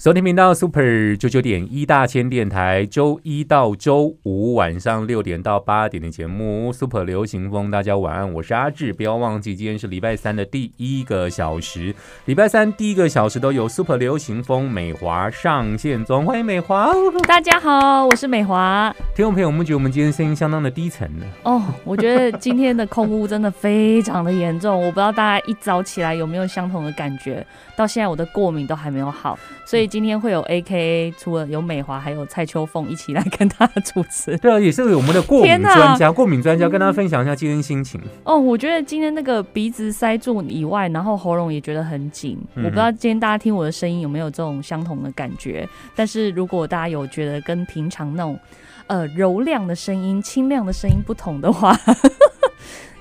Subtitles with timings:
[0.00, 11.94] 收听频道 Super 九九点一大千电台，周一到周五晚上六点到八点的节目 Super 流行风，大家晚安，我是阿志，不要忘记今天是礼拜三的第一个小时，
[12.24, 16.94] 礼拜三第一个小时都有 Super 流行风美华上线中，欢迎美华。
[17.28, 18.90] 大家好，我是美华。
[19.14, 21.26] 听众朋友，我们觉得我们今天声音相当的低沉呢。
[21.42, 34.36] 哦，我觉得今天的空污真的非常的严重，我不知道大家一早起来有没有相同的感觉，到现在我的过敏都还没有好，所以今天会有 A K A，除了有美华，还有蔡秋凤一起来跟大家主持。
[34.38, 38.00] 对啊，也是我们的过敏专家，过敏专家跟大家分享一下今天心情。
[38.22, 42.38] 哦，我觉得今天那个鼻子塞住以外，然后喉咙也觉得很紧。
[42.54, 48.38] 嗯我不知道今天大家听我的声音有没有这种相同的感觉，但是如果大家有觉得跟平常那种
[48.86, 51.76] 呃柔亮的声音、清亮的声音不同的话，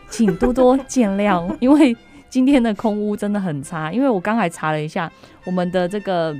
[0.09, 1.95] 请多多见谅，因为
[2.29, 3.91] 今天的空屋真的很差。
[3.91, 5.11] 因为我刚才查了一下，
[5.45, 6.35] 我们的这个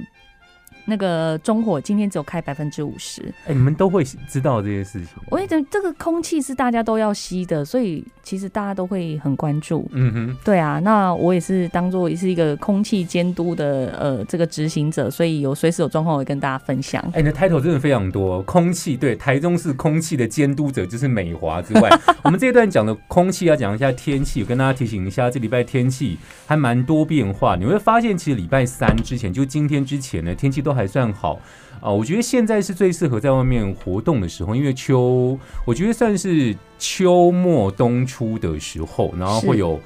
[0.90, 3.22] 那个中火今天只有开百分之五十。
[3.46, 5.10] 哎，你们都会知道这些事情。
[5.30, 9.88] 我也觉得，这个空气是大家都要吸的，所以其实大家都会很关注。
[9.94, 17.02] 嗯哼，对啊，那我也是当做是一个空气监督的呃这个执行者，所以有随时有状况我会跟大家分享。
[17.14, 18.42] 哎，你的 title 真的非常多。
[18.44, 21.90] 空气对，台中市空气的监督者就是美华之外，
[22.24, 27.56] 我们这一段讲的空气要讲一下天气，我跟大家提醒一下，这礼拜天气还蛮多变化。
[27.56, 31.40] 你会发现，其实礼拜三之前，就今天之前呢，天气都还算好。
[31.82, 39.80] 啊、我觉得现在是最适合在外面活动的时候，因为秋，我觉得算是秋末冬初的时候，然后会有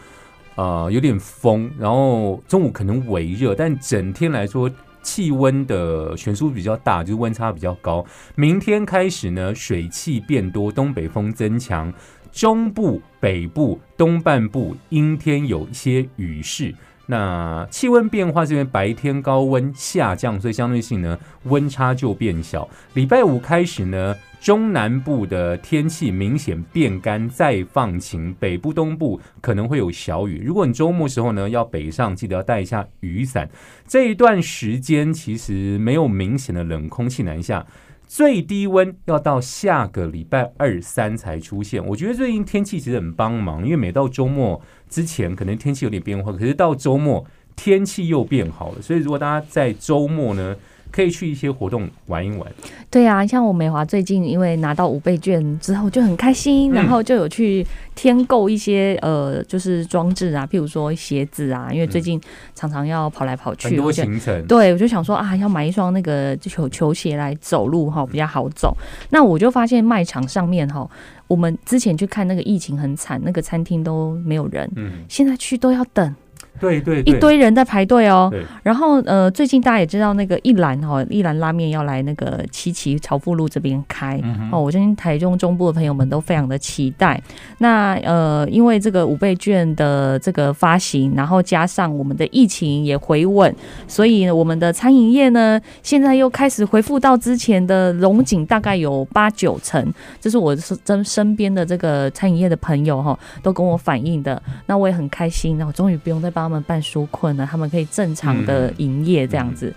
[0.55, 4.67] 呃有点风，然后中午可能微热，但整天来说
[5.03, 8.03] 气温的悬殊比较大，就是温差比较高。
[8.33, 11.93] 明天开始呢，水汽变多，东北风增强，
[12.31, 16.73] 中部、北部、东半部阴天有一些雨势。
[17.13, 22.67] 那气温变化这边白天高温下降，所以相对性呢温差就变小。
[22.95, 30.41] 礼拜五开始呢，中南部的天气明显变干，再放晴，北部、东部可能会有小雨。
[30.43, 33.47] 如果你周末时候呢要北上，记得要带一下雨伞。
[33.87, 37.63] 这一段时间其实没有明显的冷空气南下。
[38.05, 41.83] 最低温要到下个礼拜二三才出现。
[41.83, 44.61] 我觉得最近天气其实很帮忙，因为每到周末
[44.93, 48.79] 之前可能天气有点变化，可是到周末天气又变好了。
[48.79, 50.55] 所以如果大家在周末呢，
[50.93, 52.47] 可以去一些活动玩一玩。
[52.91, 56.73] 对啊，像我美华最近因为拿到五倍券之后就很开心，嗯。
[56.75, 57.65] 然后就有去
[57.95, 62.21] 添购一些呃就是装置啊，譬如说鞋子啊，因为最近
[62.53, 68.77] 常常要跑来跑很去，多我就行程，对，我就想说啊，要买一双那个球球鞋来走路哈，比较好走。
[69.09, 70.87] 那我就发现卖场上面哈，
[71.27, 76.15] 我们之前去看那个疫情很惨，那个餐厅都没有人，嗯，现在去都要等
[76.59, 78.29] 对对对，一堆人在排队哦。
[78.31, 87.21] 对，然后呃，最近大家也知道那个一兰哈，一兰拉面要来那个七期朝富路这边开、嗯哦，我相信台中中部的朋友们都非常的期待。
[87.57, 93.53] 那呃，因为这个五倍券的这个发行，然后加上我们的疫情也回稳，
[93.87, 99.93] 所以我们的餐饮业呢，现在又开始恢复到之前的龙井，大概有八九成。
[100.21, 104.41] 这是我身身边的这个餐饮业的朋友哈，都跟我反映的。
[104.65, 109.73] 那我也很开心，那我终于不用再帮他们办纾困了，他们可以正常的营业这样子。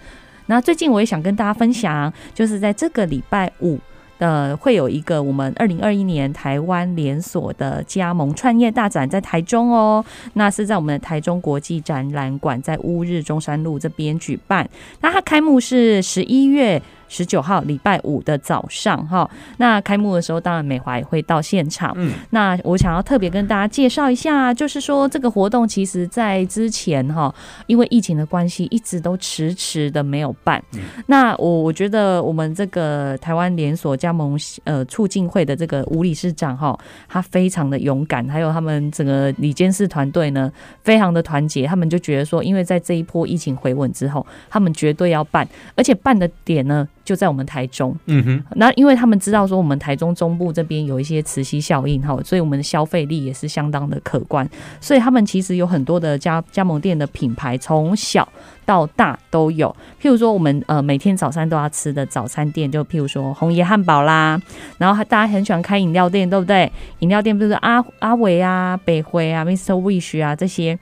[0.46, 3.78] 那最近我也想跟大家分享，就是在这个礼拜五。
[4.18, 14.66] 呃，会有一个我们二零二一年台湾连锁的加盟创业大展在台中哦，那是在我们的台中国际展览馆，在乌日中山路这边举办。
[15.02, 19.28] 那它开幕是十一月十九号礼拜五的早上哈。
[19.58, 21.92] 那开幕的时候，当然美华也会到现场。
[21.96, 27.34] 嗯，那我想要特别跟大家介绍一下，就是说这个活动其实在之前哈，
[27.66, 30.62] 因为疫情的关系，一直都迟迟的没有办。
[30.74, 36.76] 嗯那我我觉得我们这个台湾连锁加盟呃促进会的这个吴理事长哈，
[37.08, 40.50] 他非常的勇敢，还有他们整个李监事团队呢，
[40.82, 41.66] 非常的团结。
[41.66, 47.96] 他们就觉得说，因为在这一波疫情回稳之后，他们绝对要办，而且办的点呢就在我们台中。
[48.04, 54.46] 嗯哼，那因为他们知道说我们台中中部这边有一些磁吸效应哈，所以我们的消费力也是相当的可观，
[54.80, 58.28] 所以他们其实有很多的加加盟店的品牌，从小
[58.66, 59.74] 到大都有。
[60.02, 64.38] 譬如说我们呃每天早餐都要吃的早餐店，就譬如说红爷汉堡啦，
[64.76, 66.70] 然后还大家很喜欢开饮料店，对不对？
[66.98, 69.72] 饮料店不是阿阿伟啊、北辉啊、Mr.
[69.80, 70.76] Wish 啊这些。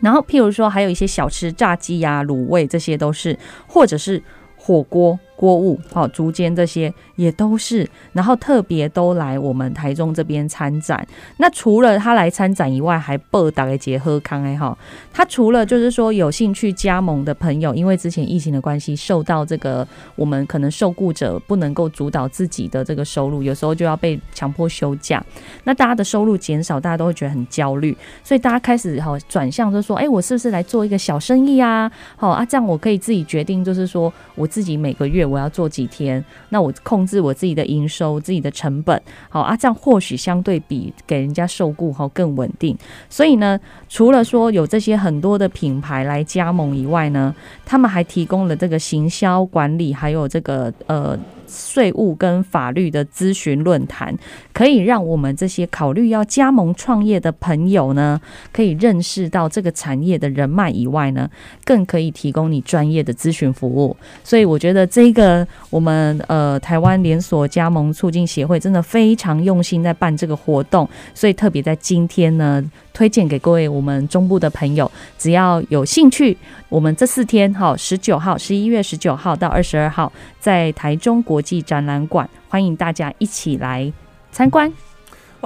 [0.00, 4.22] 然后譬如说还有一些小吃、炸鸡呀、卤味，这些都是，或者是
[4.56, 5.18] 火锅。
[5.36, 11.06] 锅物、好竹间这些也都是，然后特别都来我们台中这边参展。
[11.36, 14.76] 那除了他来参展以外，还报打个结喝康哎哈。
[15.12, 25.22] 他除了就是说有兴趣加盟的朋友，因为之前疫情的关系，受到这个我们可能受雇者不能够主导自己的这个收入，有时候就要被强迫休假。
[25.64, 27.94] 那大家的收入减少，大家都会觉得很焦虑，
[28.24, 31.92] 所以大家开始好转向，就说：哎，我是不是来做一个小生意啊？
[32.16, 35.25] 好啊，这样我可以自己决定，就是说我自己每个月。
[35.26, 42.76] 我要做几天，那我控制我自己的营收、自己的成本，好啊，这样或许相对比给人家受雇哈更稳定。
[43.10, 43.58] 所以呢，
[43.88, 47.34] 除了说有这些很多的品牌来加盟以外呢，
[47.64, 51.18] 他们还提供了这个行销管理，还有这个呃。
[51.46, 54.16] 税务跟法律的咨询论坛，
[54.52, 58.20] 可以让我们这些考虑要加盟创业的朋友呢，
[58.52, 61.30] 可以认识到这个产业的人脉以外呢，
[61.64, 63.96] 更可以提供你专业的咨询服务。
[64.24, 72.64] 所以我觉得这个我们呃台湾连锁加盟促进协会真的非常用心在办这个活动，所以特别在今天呢。
[72.96, 76.34] 推荐给各位我们中部的朋友，只要有兴趣，
[76.70, 80.10] 我们这四天哈，十九号、十一月十九号到二十二号，
[80.40, 83.92] 在台中国国际展览馆，欢迎大家一起来
[84.32, 84.72] 参观。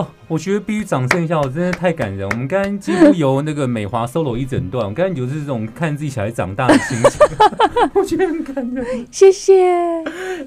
[0.01, 2.27] 哦，我觉得必须掌声一下，我真的太感人。
[2.27, 7.21] 我们刚刚几乎由那个美华 solo 一整段，我刚刚就是这种看自己小孩长大的心情，
[7.95, 9.07] 我觉得很感人。
[9.11, 9.53] 谢谢。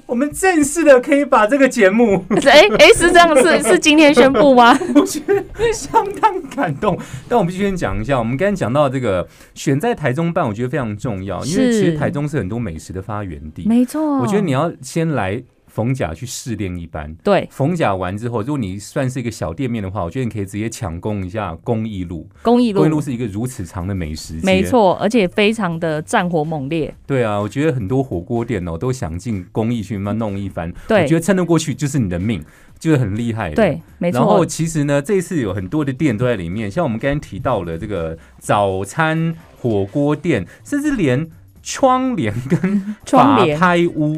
[0.06, 4.76] 我们正式的可以把这个节目， 哎哎，是这样，是 是今天宣布吗？
[4.96, 6.98] 我觉得相当感动。
[7.28, 13.68] 但我们必须先讲一下，我们刚刚讲到这个选在台中办，我觉得非常重要，因为其实台中是很多美食的发源地。
[13.68, 15.42] 没错，我觉得你要先来。
[15.74, 22.28] 逢甲去试炼一般，对，逢甲完之后，如果你算是一个小店面的话，我觉得你可以直接抢攻一下公益路。
[22.42, 26.94] 公益路，公益路是一个如此长的美食街，没错，而且非常的战火猛烈。
[27.08, 30.72] 对啊，我觉得很多火锅店哦，都想进公益去慢弄一番。
[30.86, 32.40] 对，我觉得撑得过去就是你的命，
[32.78, 33.50] 就是很厉害。
[33.50, 34.20] 对，没错。
[34.20, 41.28] 然后其实呢，这次有很多的店都在里面，像我们刚刚提到了这个早餐火锅店，甚至连
[41.64, 44.16] 窗帘跟法拍屋。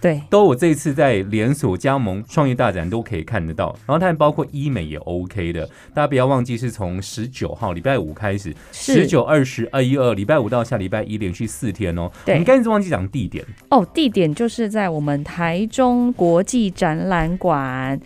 [0.00, 12.10] 对，都我这次在连锁加盟创业大展都可以看得到，然后它还包括医美也 OK 的，大家不要忘记是从十九号礼拜五开始，十九、二十、二一二，礼拜五到下礼拜一连续四天哦。
[12.26, 18.00] 我们刚才忘记讲地点哦，地点就是在我们台中国际展览馆，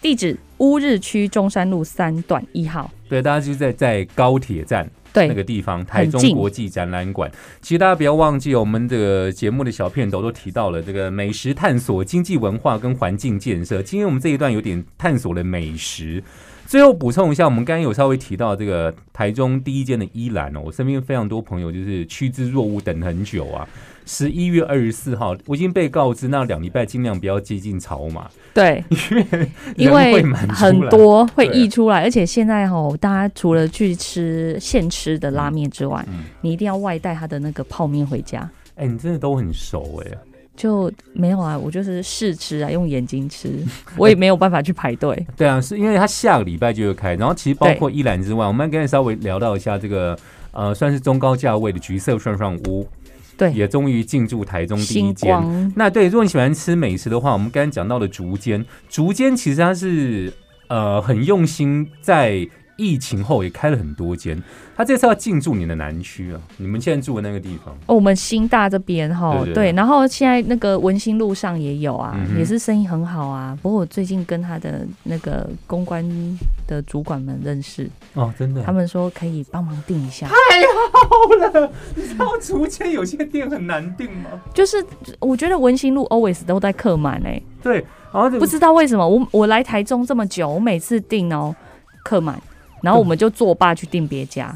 [0.00, 2.90] 地址乌日区中山路三段一号。
[3.08, 4.90] 对，大家就在在高铁站。
[5.12, 7.30] 对那个地方，台中国际展览馆。
[7.60, 13.82] 其实大家不要忘记，我们的节目的小片头都提到了这个美食探索、经济文化跟环境建设。
[13.82, 16.22] 今天我们这一段有点探索了美食。
[16.66, 23.68] 最后补充一下，我们刚刚有稍微提到这个台中第一间的依兰哦，我身边非常多朋友就是趋之若鹜，等很久啊。
[24.04, 28.28] 十一月二十四号，我已经被告知那两礼拜尽量不要接近草马。
[28.54, 36.04] 对，因为因为很多会溢出来，而且现在哈，大家除了去吃现吃的拉面之外，
[36.40, 38.48] 你一定要外带他的那个泡面回家。
[38.76, 40.18] 哎，你真的都很熟哎。
[40.54, 43.48] 就没有啊，我就是试吃啊，用眼睛吃，
[43.96, 45.24] 我也没有办法去排队。
[45.34, 50.16] 对啊，是因为他下个礼拜就会开，然后其实包括一兰之外，我们刚才稍微聊到一下这个
[50.52, 52.86] 呃，算是中高价位的橘色涮涮屋。
[53.36, 55.72] 对，也终于进驻台中第一间。
[55.76, 60.32] 那对，如果你喜欢吃美食的话，我们刚刚讲到的竹间，竹间其实它是
[60.68, 62.48] 呃很用心在。
[62.76, 64.40] 疫情后也开了很多间，
[64.76, 73.56] 他这次要进驻你的南区啊，你们现在住的那个地方，哦，我们新大这边哈，对，然后现在那个文心路上也有啊，也是生意很好啊。
[73.62, 76.04] 不过我最近跟他的那个公关
[76.66, 80.34] 的主管们认识哦，真的，他们说可以帮忙订一下，太
[80.92, 81.70] 好了。
[81.94, 84.30] 你知道竹间有些店很难订吗？
[84.54, 84.84] 就是
[85.20, 91.54] 我觉得文心路 always 都在客满哎，对，然后不知道为什么我我来台中这么久，我每次订哦
[92.02, 92.40] 客满。
[92.82, 94.54] 然后我们就作罢去订别家。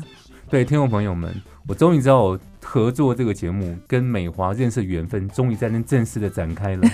[0.51, 1.35] 对，听众朋友们，
[1.67, 6.89] 我终于知道我合作这个节目跟美华认识缘分，终于在那正式的展开了。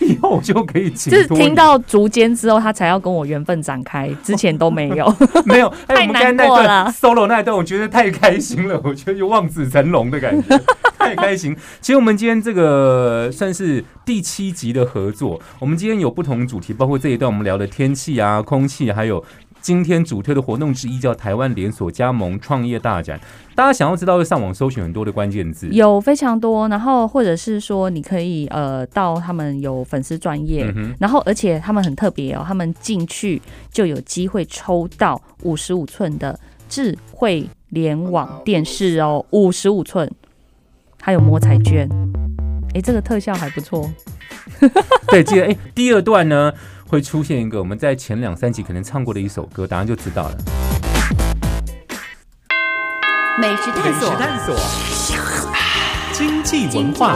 [0.00, 5.72] 以后我就可以就是听到竹间之后，他才要跟我缘分展开，之前都没有， 没有。
[5.86, 6.92] 太难过了。
[6.92, 10.60] solo 那一段，我觉得太开心了，我觉得有望子成龙的感觉，
[10.98, 11.54] 太开心。
[11.80, 19.22] 其实我们今天这个算是第七集的合作，我们今天有不同主题，包括这一段我们聊的天气啊、空气，还有。
[19.60, 23.20] 今天主推的活动之一叫台湾连锁加盟创业大展，
[23.54, 26.68] 大家想要知道，就上网搜寻很多的关键字，有非常多。
[26.68, 33.40] 然后或者是说，你可以呃到他们有粉丝专业，然后而且他们很特别哦，他们进去
[33.70, 36.38] 就有机会抽到五十五寸的
[36.68, 40.10] 智慧联网电视哦，五十五寸，
[41.00, 41.88] 还有摸彩券。
[42.72, 43.90] 哎，这个特效还不错。
[45.08, 46.52] 对，记得哎，第二段呢
[46.90, 50.36] 会出现一个我们在前两三集可能唱过的一首歌，答案就知道了。
[53.38, 54.56] 美食探索，探索，
[56.12, 57.14] 经济文化，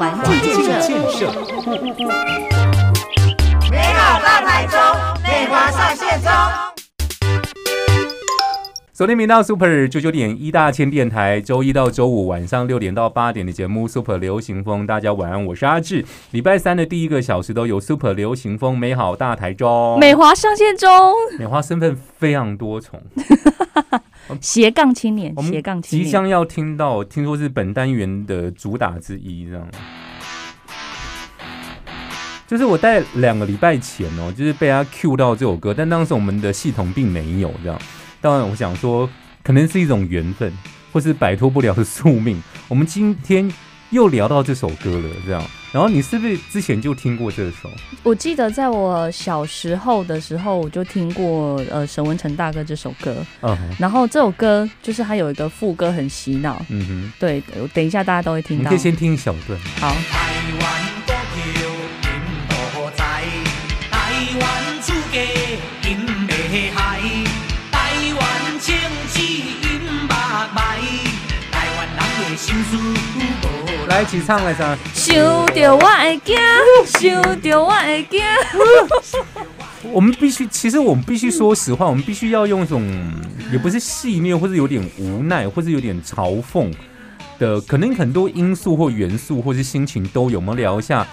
[0.00, 1.30] 环境建设，
[3.70, 4.80] 美好大台中，
[5.22, 6.71] 美华上线中。
[9.02, 16.04] 昨天频道 Super 九九点一大千电台，周一到周五晚上六点到八点的节目 Super 流行风，大家晚安，我是阿志。
[16.30, 20.88] 礼拜三的第一个小时都有 Super 流行风，美好大台中，美华上线中，
[21.36, 23.02] 美华身份非常多重。
[24.40, 29.66] 斜杠青年，斜杠青年，即将要听到，听说是本单元的主打之一，这样。
[32.46, 37.76] 就是我在两个礼拜前哦，就是被他 Q 到这首歌，但当时我们的系统并没有这样。
[38.22, 39.10] 当然，我想说，
[39.42, 40.56] 可能是一种缘分，
[40.92, 42.40] 或是摆脱不了的宿命。
[42.68, 43.52] 我们今天
[43.90, 45.42] 又聊到这首歌了，这样。
[45.72, 47.68] 然后你是不是之前就听过这首？
[48.04, 53.16] 我记得在我小时候的时候，我就听过呃沈文成大哥这首歌。
[53.40, 57.42] 嗯然后这首歌就是它有一个副歌很洗脑，嗯哼，对，
[57.74, 58.78] 等一下大家都会听到你可以。
[58.78, 59.58] 先听一小段。
[59.80, 60.92] 好，台湾
[68.62, 68.76] 湾政
[69.08, 70.56] 治因目歹，
[71.50, 74.78] 台湾人的心思无来，一起唱来唱。
[74.94, 75.14] 想
[75.52, 76.36] 着我会惊，
[76.86, 78.20] 想着我会惊。
[79.92, 82.88] 我们必须，其实我们必须说实话，我们必须要用一种
[83.50, 86.72] 也不是戏谑，或者有点无奈，或者有点嘲讽
[87.40, 90.38] 的，可能很多因素或元素，或是心情都有。
[90.38, 91.04] 我们聊一下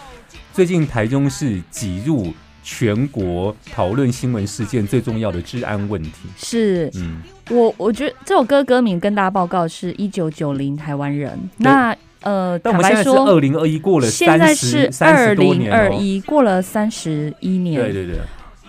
[0.54, 2.32] 最近台中市挤入
[2.64, 6.12] 全国讨论新闻事件最重要的治安问题。
[6.38, 11.38] 是嗯，我，我觉得这首歌歌名跟大家报告是一九九零台湾人。
[11.58, 15.98] 那呃，但我们现在是坦白说，二零二一，过了现在是三二零二哦。
[16.00, 17.82] 一，过了三十一年。
[17.82, 18.18] 对对对，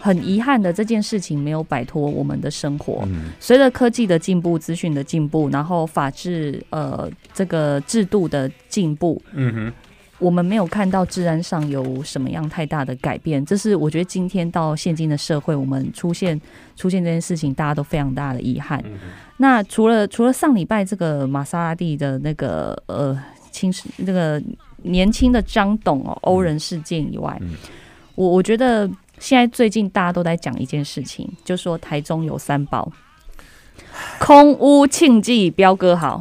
[0.01, 3.03] 很遗憾的，这件事情没有摆脱我们的生活。
[3.07, 9.73] 嗯随着科技的进步、资讯的进步，然后法治呃这个制度的进步，嗯哼，
[10.21, 13.45] 我们没有看到治安上有什么样太大的改变。
[13.45, 16.41] 这是我觉得今天到现今的社会，我们出现
[16.77, 18.79] 出现这件事情，大家都非常大的遗憾。
[18.87, 18.93] 嗯
[19.39, 23.19] 那除了除了上礼拜这个玛莎拉蒂的那个呃
[23.51, 24.39] 青那个
[24.83, 27.55] 年轻的张董哦欧人事件以外，嗯
[28.17, 28.87] 我我觉得
[29.19, 32.93] 现在最近大家都在讲一件事情，就说台中有三宝，
[34.19, 36.21] 空屋庆记彪哥好，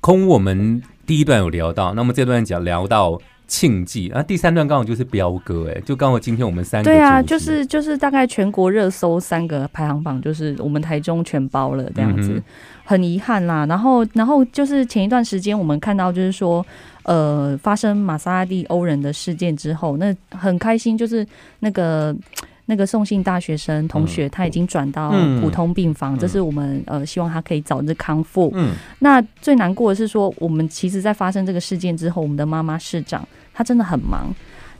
[0.00, 12.42] 空我们第一段有聊到，那么这段讲聊到庆忌，啊，第三段刚好就是彪哥，哎，就刚好今天我们三个对啊，就是就是大概全国热搜三个排行榜，就是我们台中全包了这样子，嗯
[12.84, 13.64] 很遗憾啦。
[13.66, 16.64] 然后然后就是前一段时间我们看到就是说，
[17.04, 21.26] 呃，发生玛莎拉蒂欧人的事件之后，那很开心，就是
[21.60, 22.14] 那个。
[22.66, 28.50] 那个送信大学生同学，他已经转到嗯普通病房，嗯这是我们呃希望他可以早日康复。
[28.54, 34.34] 嗯那最难过的是说，我们其实，在发生这个事件之后，我们的妈妈市长她真的很忙。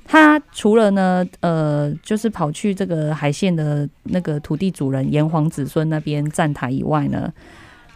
[0.05, 7.33] 她除了呢，呃，就是跑去这个海线的那个土地主人炎黄子孙那边站台以外呢，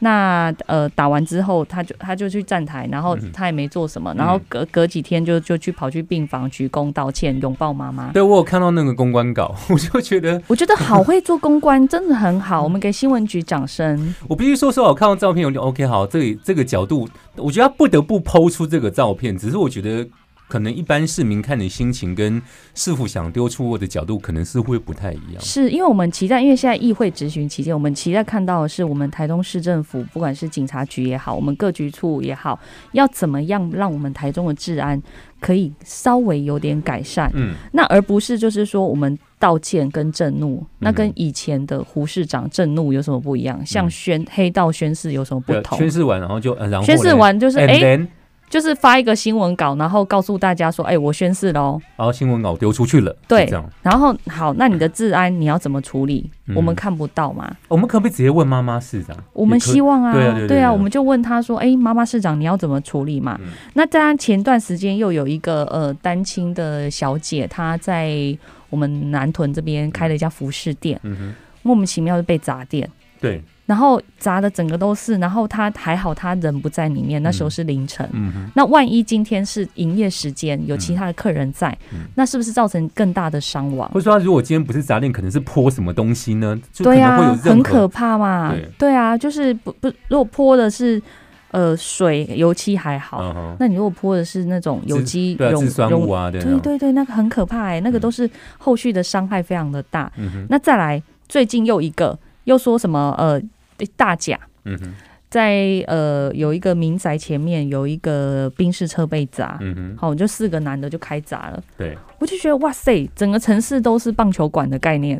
[0.00, 8.10] 那呃打完之后，他就他就去站台，然后嗯他也没做什么，然后隔隔几天就就去跑去病房鞠躬道歉，拥抱妈妈。
[8.12, 14.14] 对我有看到那个公关稿， 我就觉得，我觉得好会做公关，真的很好， 我们给新闻局掌声。
[14.26, 20.08] 我必须说实话，我看到照片有点 OK，好，这里这个角度，我觉得他不得不抛出这个照片，只是我觉得
[20.50, 22.42] 可能一般市民看你心情跟
[22.74, 25.40] 是否想丢出我的角度，可能是会不太一样。
[25.40, 32.58] 是因为我们期待，因为现在议会执行期间，我们期待看到的是我们台东市政府，不管是警察局也好，我们各局处也好，
[32.92, 35.00] 要怎么样让我们台中的治安
[35.38, 43.64] 可以稍微有点改善，嗯，那而不是就是说我们道歉跟震怒，那跟以前的胡市长震怒有什么不一样？
[43.64, 45.78] 像宣黑道宣誓有什么不，同？
[45.78, 47.58] 宣誓完然后就，呃然后宣誓完就是
[48.50, 51.80] 就是发一个新闻稿，然后告诉大家说，哎、我宣誓喽。
[51.96, 53.64] 然后新闻稿丢出去了，对这样。
[53.80, 56.28] 然后好，那你的治安你要怎么处理？
[56.46, 57.48] 嗯我们看不到嘛。
[57.68, 59.16] 我们可不可以直接问妈妈市长？
[59.32, 60.12] 我们希望啊，
[60.48, 68.36] 对啊我们就问他说：“哎、妈妈市长，你要怎么处理嘛？”嗯那当然，前段时间又有一个呃单亲的小姐，她在
[68.68, 72.90] 我们南屯这边开了一家服饰店，嗯，莫名其妙就被砸店。
[73.20, 78.04] 对，然后砸的整个都是，然后他还好他人不在里面，那时候是凌晨。
[78.52, 83.88] 那万一今天是营业时间，有其他的客人在，嗯那是不是造成更大的伤亡？
[83.90, 86.60] 或者说如果今天不是砸店，可能是泼什么东西呢？
[86.72, 88.68] 就对啊能会有，任很可怕嘛对。
[88.76, 91.00] 对啊，就是不不，如果泼的是
[91.52, 100.10] 呃水油漆还好，嗯那你如果泼的是那种有机溶溶物啊，对对对对，那个很可怕哎、那个都是后续的伤害非常的大。
[100.48, 103.40] 那再来，最近又一个又说什么呃
[103.96, 104.38] 大甲。
[104.64, 104.94] 嗯哼，
[105.28, 115.18] 在呃有一个民宅前面有一个宾士车被砸，嗯哼，好，就四个男的就开砸了，对，我就觉得哇塞，整个城市都是棒球馆的概念，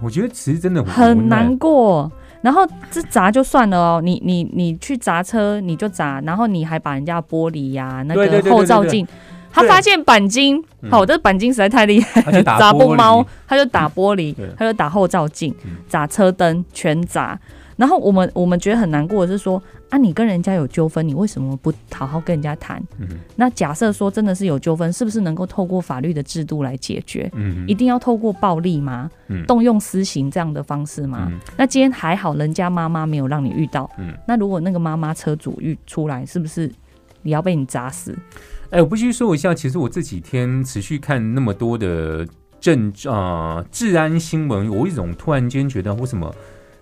[0.00, 2.10] 我觉得其实真的很难过。
[2.42, 9.04] 然后这砸就算了哦，你你你去砸车你就砸，然后你还把人家玻璃呀、那个后照镜，
[9.56, 17.38] 他发现钣金，嗯好，这钣金实在太厉害 砸不猫，他就打玻璃，他就打后照镜嗯，砸车灯，全砸。
[17.76, 22.82] 然后我们我们觉得很难过的是说啊，你跟人家有纠纷，你为什么不好好跟人家谈？
[22.98, 27.30] 嗯那假设说真的是有纠纷，是不是能够透过法律的制度来解决？
[27.34, 29.10] 嗯，一定要透过暴力吗？
[29.28, 31.28] 嗯动用私刑这样的方式吗？
[31.30, 33.90] 嗯那今天还好，人家妈妈没有让你遇到。
[33.98, 36.72] 嗯那如果那个妈妈车主遇出来，是不是
[37.20, 38.16] 你要被你砸死？
[38.70, 42.26] 哎，我必须说一下，其实我这几天持续看那么多的
[42.60, 46.34] 政啊、治安新闻，我一种突然间觉得，为什么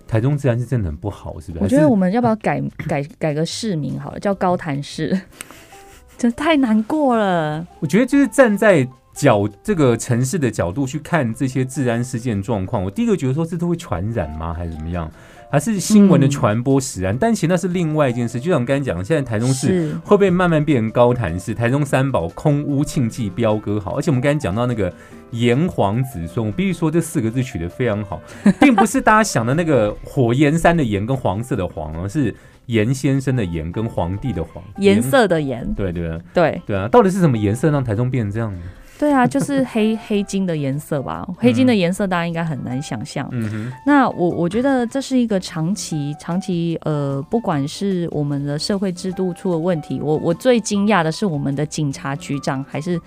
[0.07, 1.39] 台中治安是真的很不好？
[1.39, 1.63] 是不是？
[1.63, 5.19] 我觉得我们要不要改改改个市名好了，叫高潭市？
[6.17, 7.65] 这太难过了。
[7.79, 15.11] 我觉得就是站在角这个城市的角度去看这些治安事件状况，我第一个觉得说这都会传染吗，还是怎么样？
[15.49, 17.17] 还是新闻的嗯传播使然？
[17.17, 18.39] 但其实那是另外一件事。
[18.39, 21.53] 就像我刚才讲，现在台中市会不会慢慢变成高潭市？
[21.53, 24.91] 台中三宝空屋庆记彪哥好，而且我们刚才讲到那个
[25.31, 28.21] 炎黄子孙，我必须说这四个字取得非常好，
[28.59, 32.33] 并不是大家想的那个火焰山的炎跟黄色的黄，而是
[32.65, 35.01] 严先生的严跟皇帝的皇颜。
[35.01, 38.59] 色的颜，对对对对对啊，到底是什么颜色让台中变成这样呢？
[38.97, 41.27] 对啊，就是黑黑金的颜色吧。
[41.37, 43.27] 黑金的颜色大家应该很难想象。
[43.31, 52.99] 嗯哼，那我我觉得这是一个长期长期呃，不管是我们的社会制度出了问题，我我最惊讶的是我们的警察局长还是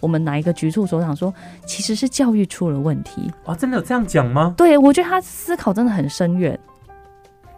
[0.00, 1.32] 我们哪一个局处所长说，
[1.66, 3.30] 其实是教育出了问题。
[3.44, 4.54] 啊，真的有这样讲吗？
[4.56, 6.58] 对我觉得他思考真的很深远。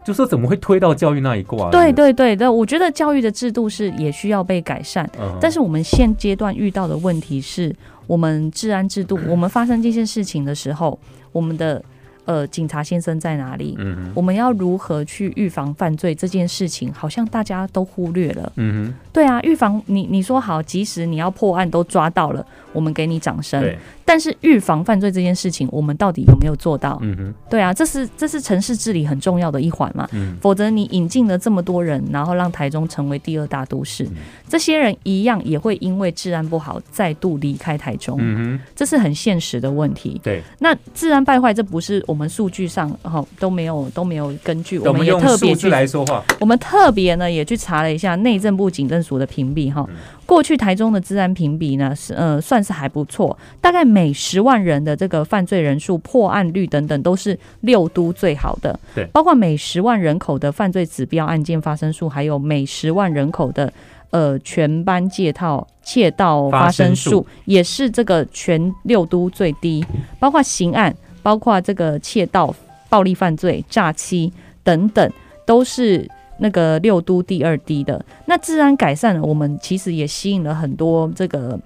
[0.06, 1.68] 就说怎么会推到教育那一挂？
[1.70, 5.04] 对，对对对，我觉得教育的制度是也需要被改善。
[5.18, 7.74] 嗯但是我们现阶段遇到的问题是，
[8.06, 10.96] 我们治安制度，我们发生这件事情的时候，
[11.32, 11.82] 我们的
[12.24, 13.74] 呃警察先生在哪里？
[13.78, 18.52] 嗯，我们要如何去预防犯罪这件事情，好像大家都忽略了。
[18.56, 23.60] 嗯对啊，预防你你说好，即使你要破案都抓到了，我们给你掌，声。
[24.06, 26.98] 对，但是预防犯罪这件事情，我们到底有没有做到？
[27.02, 30.08] 嗯哼，对啊，这是这是城市治理很重要的一环嘛。
[30.12, 30.36] 嗯。
[30.40, 34.12] 否则你引进了这么多人，然后让台中成为第二大都市，嗯。
[34.48, 40.20] 这些人一样也会因为治安不好再度离开台中，嗯哼，这是很现实的问题。
[40.22, 58.78] 对，那治安败坏，这不是我们数据上哈、哦、都没有都没有根据，我我们也特别去来说话，我们特别呢也去查了一下内政部警政署的屏蔽哈嗯，过去台中的治安评比呢是呃算是还不错，大概每十万人的这个犯罪人数、破案率等等都是六都最好的。
[58.94, 63.72] 对包括每十万人口的犯罪指标案件发生数，还有每十万人口的
[64.10, 69.86] 呃全班借套窃盗发生数，也是这个全六都最低。
[70.18, 72.52] 包括刑案，包括这个窃盗、
[72.88, 74.32] 暴力犯罪、诈欺
[74.64, 75.08] 等等，
[75.46, 76.08] 都是
[76.38, 78.04] 那个六都第二低的。
[78.26, 81.58] 那治安改善，我们其实也吸引了很多这个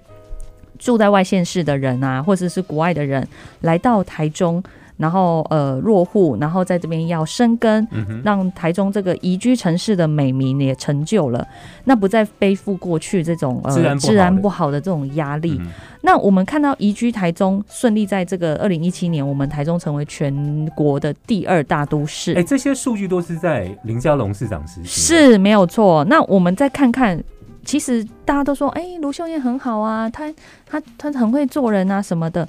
[0.79, 3.27] 住在外县市的人啊，或者是国外的人
[3.61, 4.63] 来到台中。
[5.01, 11.45] 然后呃落户，然后在这边要生根，嗯，让台中这个宜居城市的美名也成就了，
[11.85, 15.57] 那不再背负过去这种呃治安不好的这种压力。
[15.59, 15.67] 嗯
[16.03, 26.03] 那我们看到宜居台中顺利在这个二零一七年，我们台中成为全国的第二大都市，哎，这些数据都是在林佳龙市长实行的，是没有错。
[26.05, 27.23] 那我们再看看，
[27.63, 30.33] 其实大家都说，哎、卢秀燕很好啊，她
[30.65, 32.47] 她她很会做人啊什么的。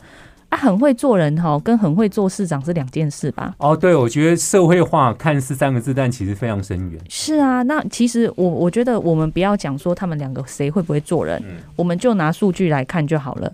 [0.53, 3.55] 啊，很会做人哈，跟很会做市长是两件事吧？
[3.57, 7.01] 哦，对，我觉得社会化看似三个字，但其实非常深远。
[7.09, 13.51] 是啊，那其实我我觉得我们不要讲说他们两个谁会不会做人，嗯我们就拿数据来看就好了。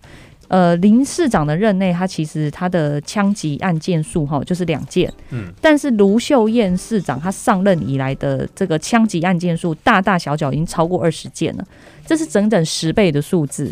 [0.49, 11.65] 呃，林市长的任内，他其实他的枪击案件数哈就是两件，嗯，但是卢秀燕市长他上任以来的这个枪击案件数大大小小已经超过二十件了，
[12.09, 13.71] 这是整整十倍的数字。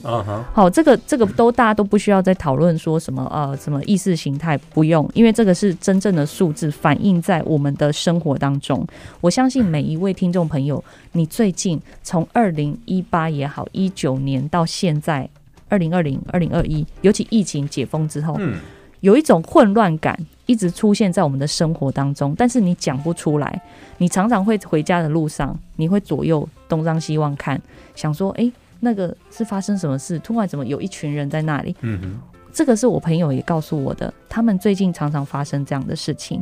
[0.53, 8.87] 好，这个这个都大家都不需要再讨论说什么呃什么意识形态，不用，因为这个是真正的数字反映在我们的生活当中。
[9.22, 15.27] 我相信每一位听众朋友，你最近从二零一八也好，一九年到现在
[15.70, 18.59] 二零二零、二零二一，尤其疫情解封之后，嗯，
[19.01, 23.62] 有一种混乱感一直出现在我们的生活当中，但是你讲不出来。
[23.99, 27.61] 你常常会回家的路上，你会左右东张西望看，
[27.95, 30.19] 想说，诶，那个是发生什么事？
[30.19, 31.75] 突然怎么有一群人在那里？
[31.81, 32.21] 嗯哼，
[32.53, 36.41] 这个是我朋友也告诉我的，他们最近常常发生这样的事情。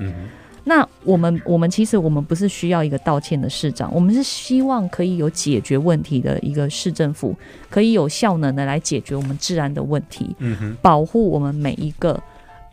[0.66, 7.36] 那我们我们其实我们不是需要一个道歉的市长，我们是希望可以有解决问题的一个市政府，
[7.68, 12.18] 可以有效能的来解决我们治安的问题，嗯哼，保护我们每一个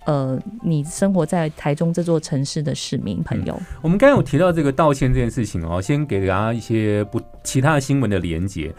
[0.06, 3.60] 呃你生活在台中这座城市的市民朋友。
[3.82, 8.74] 我们刚刚有提到这个道歉这件事情哦，先给大家一些不其他的新闻的连结。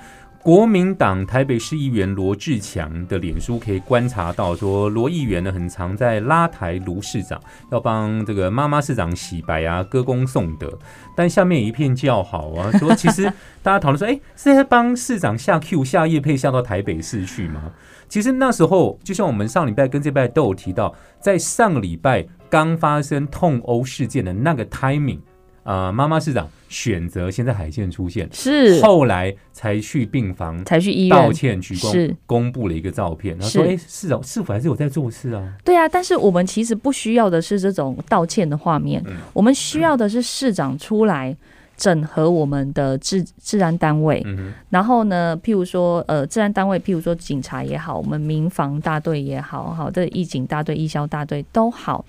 [0.45, 10.77] 国民党台北市议员罗志强的脸书可以观察到，说罗议员呢很常在拉台卢市长，要帮这个妈妈市长洗白啊，歌功颂德。
[11.17, 13.33] 但下面一片叫好啊，说其实
[13.63, 17.71] 大家讨论说， 哎、是在帮市长下 Q 下叶配下到台北市去吗？
[18.13, 25.19] 其实那时候，就像我们上礼拜跟这礼拜都有提到，在上个礼拜刚发生痛殴事件的那个 timing，
[25.63, 28.83] 啊、妈妈市长选择先在海线出现，是。
[28.83, 31.33] 后来才去病房才去医院道。
[31.33, 32.11] 歉鞠是。
[32.11, 35.51] 躬，公布了一个照片，然后说：“哎、市长是否还是有在做事啊。
[35.65, 39.15] 对啊，但是我们其实不需要的是这种道歉的画面，嗯。
[39.33, 41.35] 我们需要的是市长出来
[41.83, 52.05] 整合我们的治治安单位？”，嗯，然后呢，譬如说呃，治安单位，譬如说警察也好，我们民防大队也好，好的义警大队、义消大队都好。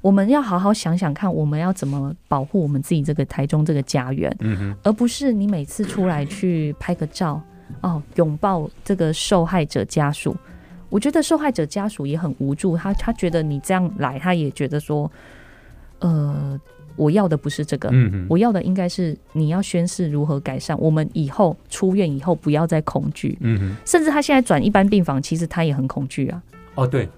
[0.00, 7.40] 我们要好好想想看，我们要怎么保护我们自己这个台中这个家园，嗯，而不是你每次出来去拍个照，
[7.82, 10.36] 哦，拥抱这个受害者家属。
[10.90, 15.10] 我觉得受害者家属也很无助，他他觉得你这样来，他也觉得说，
[16.00, 16.60] 呃，
[16.96, 17.90] 我要的不是这个，
[18.28, 23.36] 我要的应该是你要宣誓如何改善，我们以后出院以后不要再恐惧。
[23.40, 26.42] 嗯哼，甚至他现在转一般病房，其实他也很恐惧啊。
[26.74, 27.08] 哦，对，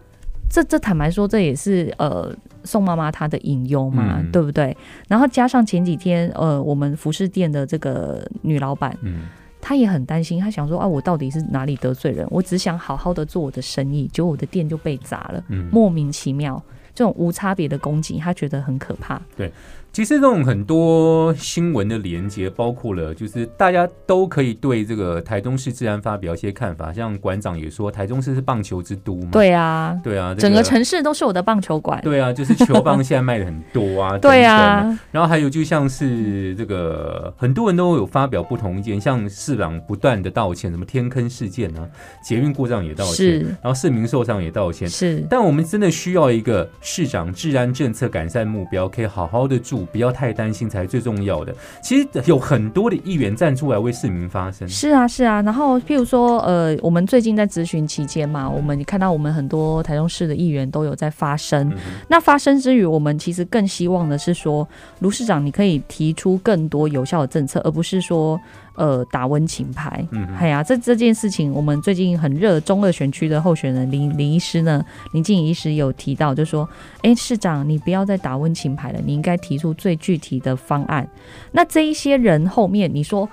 [0.50, 2.34] 这这坦白说，这也是呃
[2.64, 4.76] 宋妈妈她的隐忧嘛，嗯对不对？
[5.08, 9.22] 然后加上前几天呃我们服饰店的这个女老板，嗯
[9.60, 12.26] 她也很担心，她想说啊，我到底是哪里得罪人？
[12.30, 16.62] 我只想好好的做我的生意，结果我的店就被砸了，嗯，莫名其妙。
[16.96, 19.20] 这种无差别的攻击，他觉得很可怕。
[19.36, 19.52] 对
[19.96, 31.98] 其实这种很多新闻的连接，包括了就是大家都可以对这个台中市治安发表一些看法，像馆长也说，台中市是棒球之都嘛，对啊，对啊，这整个城市都是我的棒球馆。
[32.02, 41.88] 对啊，就是球棒现在卖的很多啊， 对啊，然后还有就像是这个很多人都有发表不同意见，像市长不断的道歉，什么天坑事件啊，
[42.22, 44.86] 捷运故障也道歉，然后市民受伤也道歉。
[44.86, 45.24] 是。
[45.30, 51.54] 但我们真的需要一个市长治安政策改善目标，可以好好的住，不要太担心才是最重要的。
[51.82, 55.40] 其实有很多的议员站出来为市民发声，是啊，是啊。
[55.42, 61.68] 然后，譬如说，呃，我们最近在咨询期间嘛，我们看到我们很多台中市的议员都有在发声。
[61.70, 61.76] 嗯
[62.08, 64.66] 那发声之余，我们其实更希望的是说，
[65.00, 68.40] 卢市长你可以提出更多有效的政策，而不是说，
[68.76, 70.06] 呃，打温情牌。
[70.10, 76.68] 嗯哼哎呀，这这件事情，我们最近很热中二选区的候选人林林医师呢，林静怡医师有提到，就说，
[77.02, 81.08] 哎，市长你不要再打温情牌了，你应该提出最具体的方案。
[81.52, 83.28] 那这一些人后面，你说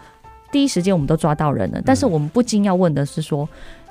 [0.51, 3.47] 第一时间我们都抓到人了，但是我们不禁要问的是说，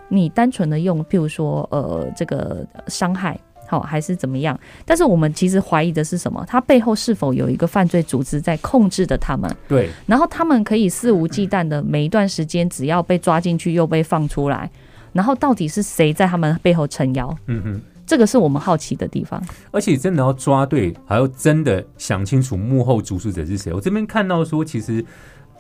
[0.08, 3.38] 你单纯的用，譬如说，呃，这个伤害。
[3.72, 4.58] 好还是怎么样？
[4.85, 6.44] 但是我们其实怀疑的是什么？
[6.46, 9.50] 他背后是否有一个犯罪组织在控制着他们？
[9.66, 14.70] 对，然后他们可以肆无忌惮的每一段时间，只要被抓进去又被放出来，
[15.14, 17.35] 然后到底是谁在他们背后撑腰？
[17.46, 17.80] 嗯哼。
[18.04, 19.42] 这个是我们好奇的地方。
[19.70, 23.72] 而且真的要抓对，还要真的想清楚幕后主使者是谁。
[23.72, 25.02] 我这边看到说，其实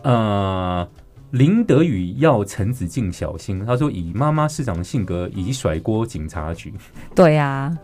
[0.02, 0.86] 呃，
[1.30, 3.64] 林德宇要陈子敬小心。
[3.64, 6.74] 他说，以妈妈市长的性格，以甩锅警察局，
[7.14, 7.74] 对啊，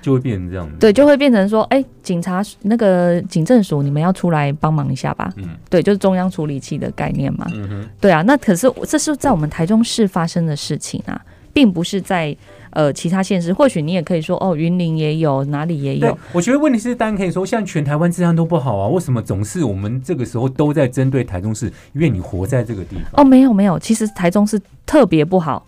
[0.00, 0.76] 就会变成这样子。
[0.78, 5.32] 对，就会变成说，哎，警察那个警政署，你们要出来帮忙一下吧？
[5.36, 7.46] 嗯对，就是中央处理器的概念嘛。
[7.52, 11.20] 嗯哼，对啊，那可是这是在我们台中市发生的事情啊，
[11.52, 12.36] 并不是在
[12.70, 13.52] 呃其他县市。
[13.52, 21.66] 或许你也可以说，哦，云林也有，哪里也有。，我觉得问题是，当然可以说，现在全台湾治安都不好啊，为什么总是我们这个时候都在针对台中市？
[21.92, 23.04] 因为你活在这个地方。
[23.14, 25.66] 哦，没有没有，其实台中市特别不好，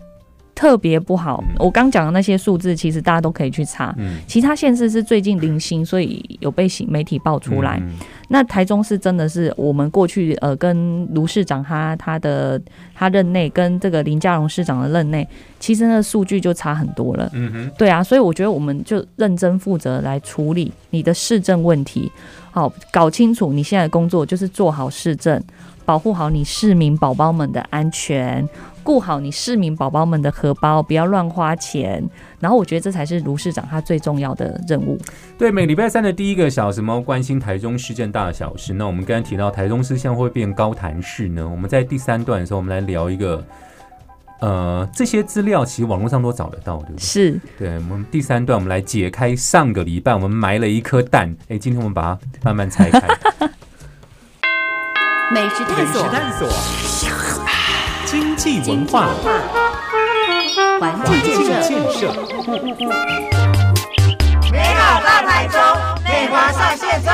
[0.62, 1.42] 特别不好。
[1.48, 3.92] 嗯我刚讲的那些数字，其实大家都可以去查。
[3.98, 7.78] 嗯，其他县市是最近零星，所以有被新媒体爆出来。
[7.82, 7.90] 嗯
[8.28, 12.58] 那台中是真的是我们过去呃跟卢市长他他的
[12.94, 15.28] 他任内跟这个林佳荣市长的任内，
[15.60, 17.28] 其实那数据就差很多了。
[17.34, 22.10] 嗯哼，对啊，所以我觉得我们就认真负责来处理你的市政问题，
[22.50, 25.38] 好搞清楚你现在的工作就是做好市政，
[25.84, 28.48] 保护好你市民宝宝们的安全，
[28.82, 32.02] 顾好你市民宝宝们的荷包，不要乱花钱。
[32.40, 34.98] 然后我觉得这才是卢市长他最重要的任务。
[35.38, 38.72] 对，每礼拜三的第一个小时，我们关心台中市政大小事。
[38.72, 43.44] 那我们刚才提到台中市现在会变高谈市呢，我们在第三段的时候，我们来聊一个。
[44.40, 46.98] 呃，这些资料其实网络上都找得到，对不对？
[46.98, 53.00] 是，对，我们第三段我们来解开上个礼拜我们埋了一颗蛋，哎，今天我们把它慢慢拆开。
[55.32, 56.48] 美食探索，探索，
[58.12, 59.08] 经济文化，
[60.78, 62.12] 环境建设，
[64.52, 65.58] 美好大台中，
[66.04, 67.10] 美华上线中。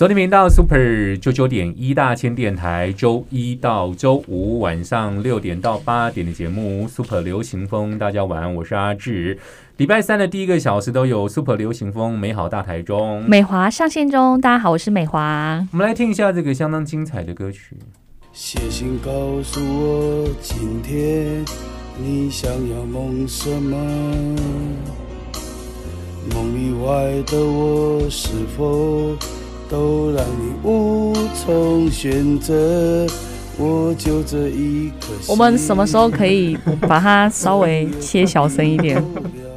[0.00, 9.38] 收听频道 Super 九九点一大千电台，周一到周五晚上六点到八点的节目 Super 流行风，大家晚安，我是阿志。
[9.76, 13.22] 礼拜三的第一个小时都有 Super 流行风，美好大台中。
[13.28, 15.68] 美华上线中，大家好，我是美华。
[15.70, 17.76] 我们来听一下这个相当精彩的歌曲。
[18.32, 19.10] 写信告
[19.42, 21.44] 诉我，今天
[22.02, 23.76] 你想要梦什么？
[26.34, 29.14] 梦以外的我，是否
[29.70, 33.06] 都让你无从选择？
[33.56, 35.26] 我就这一颗心。
[35.28, 39.02] 我们什么时候可以把它稍微切小声一点？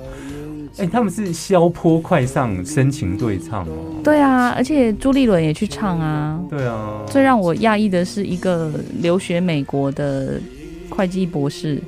[0.78, 4.02] 哎、他们是消坡快上深情对唱哦。
[4.04, 6.40] 对啊，而且朱立伦也去唱啊。
[6.50, 10.42] 对啊，最让我讶异的是，一个留学美国的
[10.90, 11.82] 会计博士，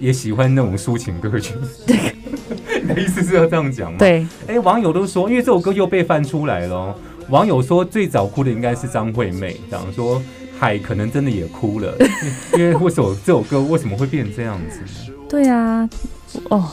[0.00, 1.54] 也喜欢那种抒情歌曲。
[1.86, 1.96] 对
[2.82, 3.98] 你的意思是要这样讲吗？。
[3.98, 6.94] 对，哎、网友都说，因为这首歌又被翻出来了哦。
[7.30, 10.22] 网友说，最早哭的应该是张惠妹，这样说
[10.58, 11.94] 海可能真的也哭了，
[12.54, 15.14] 因为为什么这首歌为什么会变这样子呢？
[15.28, 15.88] 对啊，
[16.50, 16.68] 哦，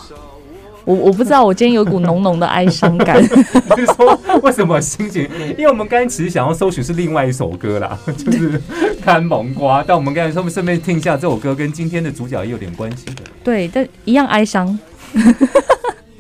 [0.86, 3.22] 我我不知道，我今天有一股浓浓的哀伤感。
[3.72, 5.28] 就是说为什么心情？
[5.58, 8.62] 因为我们刚才其实想要搜寻是另外一首歌啦， 就是
[9.04, 13.24] 看蒙瓜，但我们刚才说顺便听一下这首歌，跟今天的主角也有点关系的。
[13.44, 14.78] 对，但一样哀伤，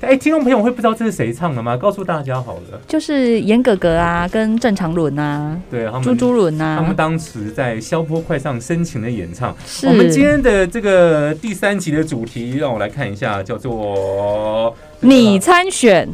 [0.01, 1.77] 哎、听众朋友会不知道这是谁唱的吗？
[1.77, 2.81] 告诉大家好了。
[2.87, 9.55] 就是严哥哥啊，跟郑长伦啊，对，他们朱朱伦啊他们啊，当时在消波快上深情的演唱。
[9.65, 16.09] 是我们今天的这个第三集的主题，让我来看一下，叫做你参选，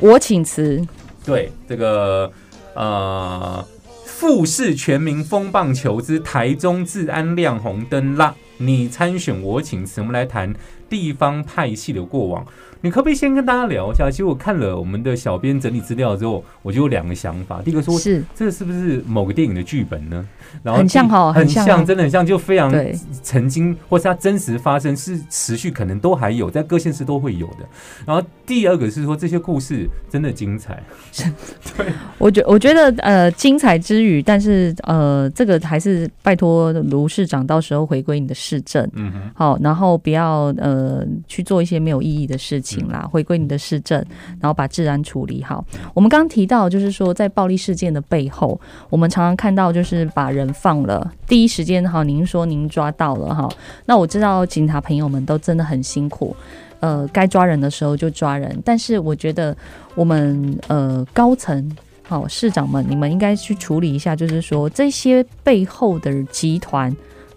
[0.00, 0.80] 我请辞。
[1.24, 2.30] 对这个
[2.74, 3.64] 呃
[4.06, 8.34] 富士全民风棒球之台中治安亮红灯啦！
[8.58, 10.54] 你参选我请辞，我们来谈
[10.92, 12.46] 地方派系的过往。
[12.82, 14.10] 你可不可以先跟大家聊一下？
[14.10, 17.62] 其实我看了我们的小编整理资料之后，我就有两个想法。
[17.62, 20.28] 第一个说，是这是不是某个电影的剧本呢？
[20.62, 27.66] 然后很像哦很很像真的很像，就非常对曾经或是它真实发生，是持续可能都还有，在各县市都会有的。
[28.06, 30.82] 然后第二个是说，这些故事真的精彩，
[31.76, 31.86] 对
[32.18, 43.98] 我觉我觉得呃精彩之余，但是呃这个还是拜托卢市长到时候回归你的市政，嗯哼，好，然后不要呃去做一些没有意义的事情嗯啦，回归你的市政，
[44.40, 45.64] 然后把治安处理好。
[45.94, 48.60] 我们刚刚提到，就是说在暴力事件的背后，
[48.90, 53.46] 我们常常看到就是把人放了，第一时间哈，您说您抓到了哈，
[53.84, 56.34] 那我知道警察朋友们都真的很辛苦。
[56.80, 59.56] 呃，该抓人的时候就抓人，但是我觉得
[59.94, 66.92] 我们呃高层好市长们，你们应该去处理一下，就是说这些背后的集团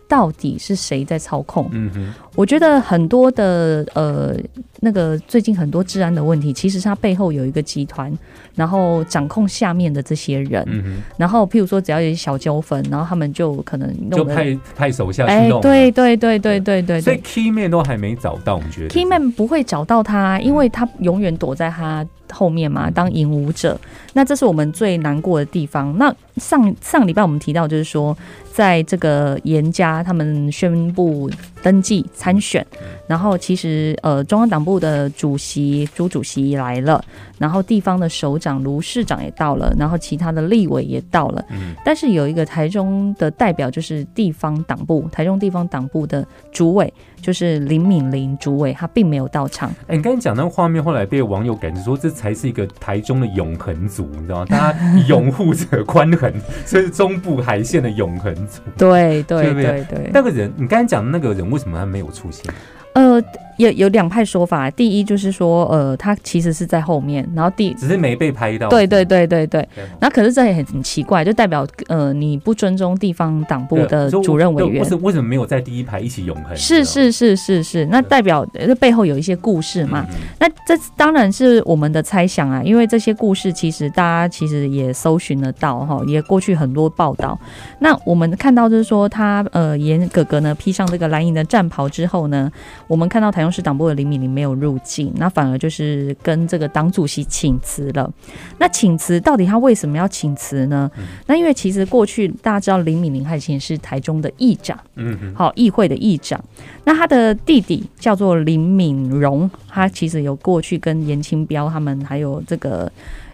[0.08, 1.70] 到底是谁在操控？
[1.72, 4.36] 嗯哼，我觉得很多的呃
[4.80, 8.12] 那个最近很多治安的问题，其实它背后有一个集团，
[8.54, 17.02] 然后掌控下面的这些人，嗯然后譬如说只要有些小纠纷，然后他们就可能弄得派派手下去哎弄，，对对对对对对。
[17.02, 17.20] 所以。
[17.24, 23.80] key man 都还没找到，我觉得？Keyman 不会找到他，因为他永远躲在他后面嘛，当引舞者。
[24.14, 25.96] 那这是我们最难过的地方。
[25.98, 28.18] 那上上礼拜我们提到，就是说，
[28.52, 31.30] 在这个严家他们宣布
[31.62, 32.66] 登记参选，
[33.08, 37.04] 然后其实呃中央党部的主席朱主席来了，
[37.38, 41.44] 然后地方的首长卢市长也到了，然后其他的立委也到了。
[41.50, 49.70] 嗯但是有一个台中的代表，就是地方党部，台中地方党部的主委，就是林敏玲主委，他并没有到场。
[49.88, 54.46] 哎，你刚才讲那个画面，后来被网友感觉说，这才是一个台中的永恒族，你知道吗？
[54.50, 56.34] 大家拥护着宽恒，
[56.66, 58.62] 所以是中部海线的永恒族。
[58.78, 60.10] 对对对对对对。
[60.14, 62.52] 那个人，你刚才讲的那个人，为什么他没有出现？
[62.94, 63.22] 呃，
[63.58, 64.70] 有有两派说法。
[64.72, 68.68] 第一就是说，呃，他其实是在后面，然后第只是没被拍到。
[68.70, 74.90] 对对对对对，对那可是这也很很奇怪，就代表呃你不尊重地方党部的主任委员对为。
[74.90, 76.56] 什为什么没有在第一排一起永恒？
[76.56, 80.06] 是是是是是，那代表呃这背后有一些故事嘛？
[80.10, 87.40] 嗯那这当然是我们的猜想啊，因为这些故事其实大家其实也搜寻得到哈，也过去很多报道。
[87.80, 92.52] 那我们看到就是说他呃严哥哥呢披上这个蓝营的战袍之后呢，
[92.88, 98.12] 我们看到台中市党部的林敏玲没有入境，那反而就是跟这个党主席请辞了。
[98.58, 100.90] 那请辞到底他为什么要请辞呢？
[101.28, 104.78] 那因为其实过去大家知道林敏玲她以前是台中的议长。
[104.96, 106.44] 嗯嗯好，议会的议长。
[106.84, 112.92] 那他的弟弟叫做林敏荣，他其实有过去跟严清标他们还有这个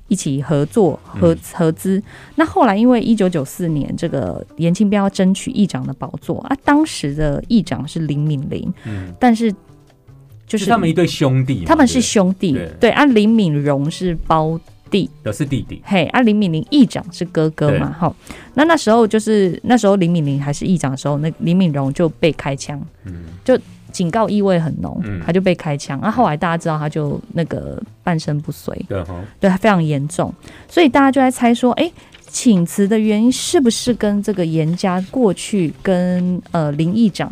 [0.07, 2.01] 一起合作合合资。
[2.35, 9.53] 那后来因为一九九四年这个严清标要争取议长的宝座啊，当时的议长是林敏玲，嗯，但是
[10.51, 14.59] 就是他们一对兄弟，他们是兄弟对，对，啊，林敏荣是胞
[14.89, 15.81] 弟，的是弟弟。
[15.85, 18.13] 嘿，啊，林敏玲议长是哥哥嘛，哈，
[18.55, 23.23] 那那时候就是那时候林敏玲还是议长的时候，那林敏荣就被开枪，嗯。
[23.91, 25.21] 警告意味很浓，嗯。
[25.25, 25.99] 他就被开枪。
[25.99, 30.33] 啊，后来大家知道他就那个半身不遂，对哈，对，非常严重，
[30.69, 31.91] 所以大家就在猜说，哎、
[32.25, 37.29] 请辞的原因是不是跟这个严家过去跟呃林议长、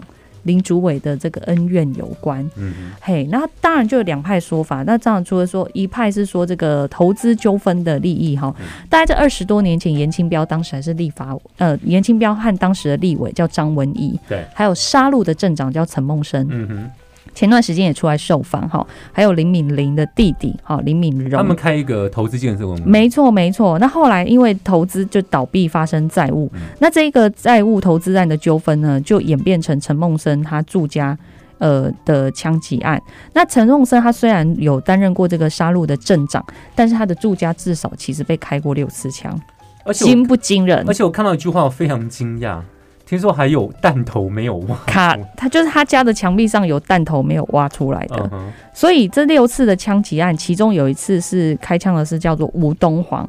[0.50, 2.44] 林主委的这个恩怨有关？
[2.56, 4.82] 嗯嘿，那当然就有两派说法。
[4.82, 8.52] 那这样除了说一派是说这个投资纠纷的利益哈，
[8.90, 16.92] 大概在二十多年前，严清标当时还是立法，呃，严清标和当时的立委叫张文义，对，还有杀戮的镇长叫陈梦生，嗯哼，
[17.34, 23.78] 前段时间也出来受访哈，还有林敏玲的弟弟哈林敏荣，他们开一个投资建设公司，没错，没错。
[23.80, 31.18] 那后来因为投资就倒闭，发生债务，嗯那这个债务投资案的纠纷呢，就演变成陈梦生他住家。
[31.60, 32.98] 呃的枪击案，
[33.34, 36.42] 那陈梦生他虽然有担任过这个杀戮的镇长，
[36.74, 39.38] 但是他的住家至少其实被开过六次枪，
[39.84, 40.94] 而且惊不惊人而？
[40.94, 42.62] 且我看到一句话，我非常惊讶，
[43.10, 48.30] 听说还有弹头没有挖卡，他就是他家的墙壁上有弹头没有挖出来的，
[48.72, 53.28] 所以这六次的枪击案，其中有一次是开枪的是叫做吴东煌。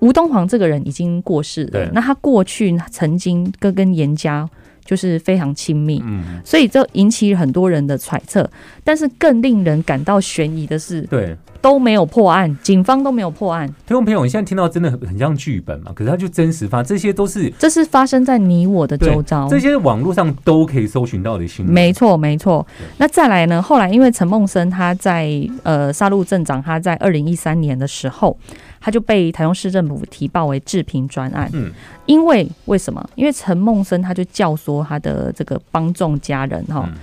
[0.00, 4.50] 吴东煌这个人已经过世了，那他过去曾经跟跟严家
[4.84, 8.50] 就是非常亲密，嗯，所以这引起很多人的揣测。
[8.82, 11.36] 但是更令人感到悬疑的是，对。
[11.64, 15.90] 都没有破案，警方都没有破案，听众朋友，你现在听到真的很很像剧本嘛？
[15.94, 19.48] 可是它就真实发，这些都是这是发生在你我的周遭。
[19.48, 21.72] 这些网络上都可以搜寻到的新闻。
[21.72, 22.66] 没错，没错。
[22.98, 23.62] 那再来呢？
[23.62, 25.26] 后来因为陈梦生他在
[25.62, 28.36] 呃杀戮镇长，他在二零一三年的时候，
[28.78, 31.48] 他就被台中市政府提报为治平专案。
[31.54, 31.72] 嗯，
[32.04, 33.02] 因为为什么？
[33.14, 36.94] 因为陈梦生他就教唆他的这个帮众家人哈，嗯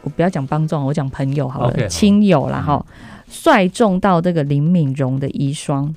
[0.00, 2.86] 我不要讲帮众，我讲朋友好了，亲友啦嗯哈，
[3.28, 5.92] 率众到这个林敏荣的遗孀。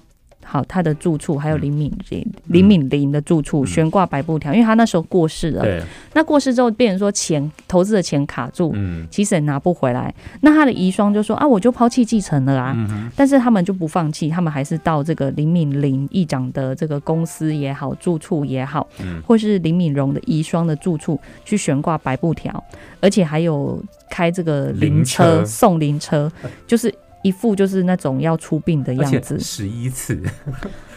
[0.50, 5.62] 好，他的住处还有林敏玲、林敏玲的住处嗯悬挂白布条，因为他那时候过世了。
[5.62, 10.16] 对，那过世之后，变成说钱投资的钱卡住，嗯其实也拿不回来。
[10.40, 12.74] 那他的遗孀就说啊，我就抛弃继承了啊。
[12.78, 22.63] 嗯哼，但是他们就不放弃，他们还是到这个林敏玲议长的这个公司也好，住处也好，嗯或是林敏荣的遗孀的住处去悬挂白布条，
[23.02, 26.32] 而且还有开这个灵车送灵车，
[26.66, 26.90] 就是。
[27.21, 30.21] 一副就是那种要出殡的样子，十一次。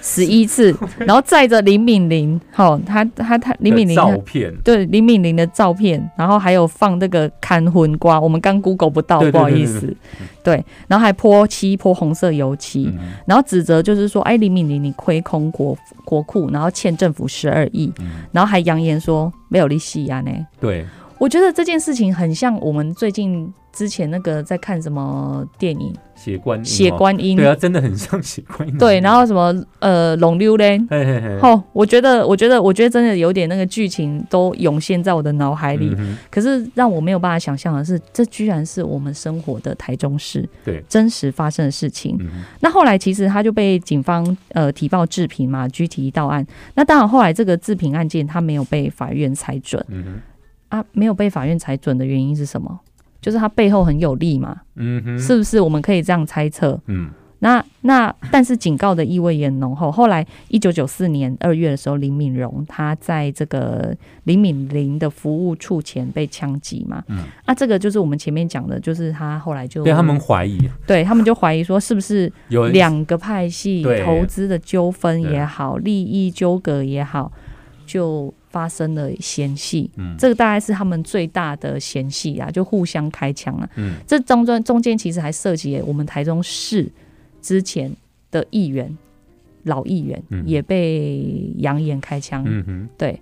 [0.03, 9.95] 十一次， 然后载着林敏玲，好，他他他林敏的玲照片，对林敏玲的照片，然后还有放那个看魂瓜，我们刚 Google 不到，不好意思。
[10.43, 13.13] 对，然后还泼漆泼红色油漆，嗯。
[13.27, 20.31] 然后指责就是说，哎，林敏玲你亏空国国库，然后欠政府十二亿，嗯，然后还扬言说没有利息啊呢。
[20.59, 20.87] 对，
[21.21, 28.77] 我觉得这件事情很像我们最近之前那个在看什么电影血观音《血哦，观音》对啊，真的很像血观音。
[28.79, 30.79] 对，然后什么呃龙溜嘞。
[30.91, 35.95] 嘿嘿嘿，哦，我觉得，我觉得，我觉得真的有点那个剧情都涌现在我的脑海里。
[35.99, 42.17] 嗯可是让我没有办法想象的是，这居然是我们生活的台中市对真实发生的事情。
[42.19, 46.47] 嗯那后来其实他就被警方呃提报制评嘛，拘提到案。
[46.75, 50.23] 那当然后来这个制评案件他没有被法院裁准嗯哼
[50.71, 52.81] 啊，没有被法院裁准的原因是什么？
[53.21, 55.61] 就是他背后很有利嘛，嗯哼，是不是？
[55.61, 59.93] 我们可以这样猜测，嗯，那那但是警告的意味也浓厚。
[59.93, 67.25] 后来一九九四年二月的时候，林敏荣他在这个林敏玲的服务处前被枪击嘛，嗯。
[67.47, 70.59] 那这个就是我们前面讲的，就是他后来就对他们怀疑。
[70.87, 74.03] 对他们就怀疑说是不是有两个派系对。
[74.03, 77.31] 投资的纠纷也好，利益纠葛也好，
[77.85, 79.91] 就发生了嫌隙。
[79.97, 83.69] 嗯这个大概是他们最大的嫌隙啊，就互相开枪啊。
[83.77, 86.91] 嗯这中中中间其实还涉及我们台中市
[87.41, 87.91] 之前
[88.31, 88.97] 的议员，
[89.65, 92.45] 老议员、嗯也被扬言开枪。
[92.47, 92.89] 嗯哼。
[92.99, 93.21] 对，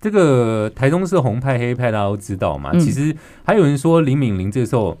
[0.00, 4.96] 这个台中市红派黑派大家都知道嘛，嗯其实还有人说林敏玲这时候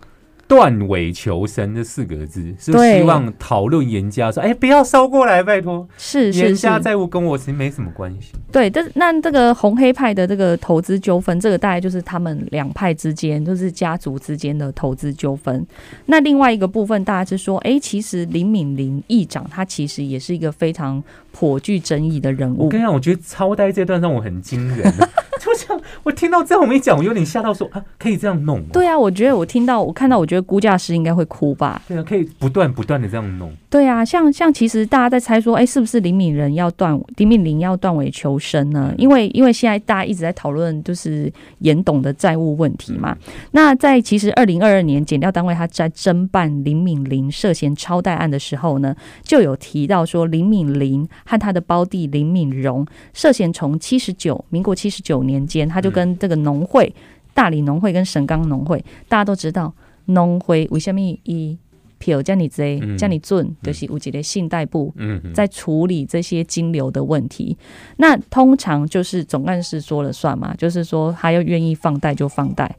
[0.48, 8.32] 断尾求生这四个字，是对希望讨论严家说，哎、不要烧过来，拜托，是严家，债务跟我其实没什么关系。
[8.52, 15.66] 对，但是那这个红黑派的这个投资纠纷，这个大概就是他们两派之间，就是家族之间的投资纠纷。
[16.06, 22.80] 那另外一个部分，大家是说，哎，其实林敏玲议长他其实也是一个非常颇具争议的人物我跟。
[22.80, 24.92] 你讲，我觉得超呆这段让我很惊人，
[25.46, 31.80] 就像我听到这样我没讲，我有点吓到说啊，可以这样弄、哦，对啊，我觉得我听到我看到，我觉得估价师应该会哭吧。
[31.86, 38.92] 对啊，可以不断不断的这样弄，对啊，像像其实大家在猜说，哎，是不是林敏仁要断林敏玲要断尾求生呢？
[38.98, 43.16] 因为因为现在大家一直在讨论就是严董的债务问题嘛。
[43.52, 56.94] 那在其实二零二二年减掉单位他在侦办林敏玲涉嫌超贷案的时候呢，就有提到说林敏玲和他的胞弟林敏荣涉嫌从七十九民国七十九年间，他就跟这个农会、
[57.34, 59.74] 大理农会跟神冈农会，大家都知道
[60.04, 61.58] 农会为什么以
[61.98, 62.96] 票这么多、嗯。
[62.96, 64.92] 这么准，就是有一个信贷部。
[64.96, 67.56] 嗯，在处理这些金流的问题，
[67.96, 72.76] 那通常就是总干事说了算嘛，就是说他要愿意放贷就放贷。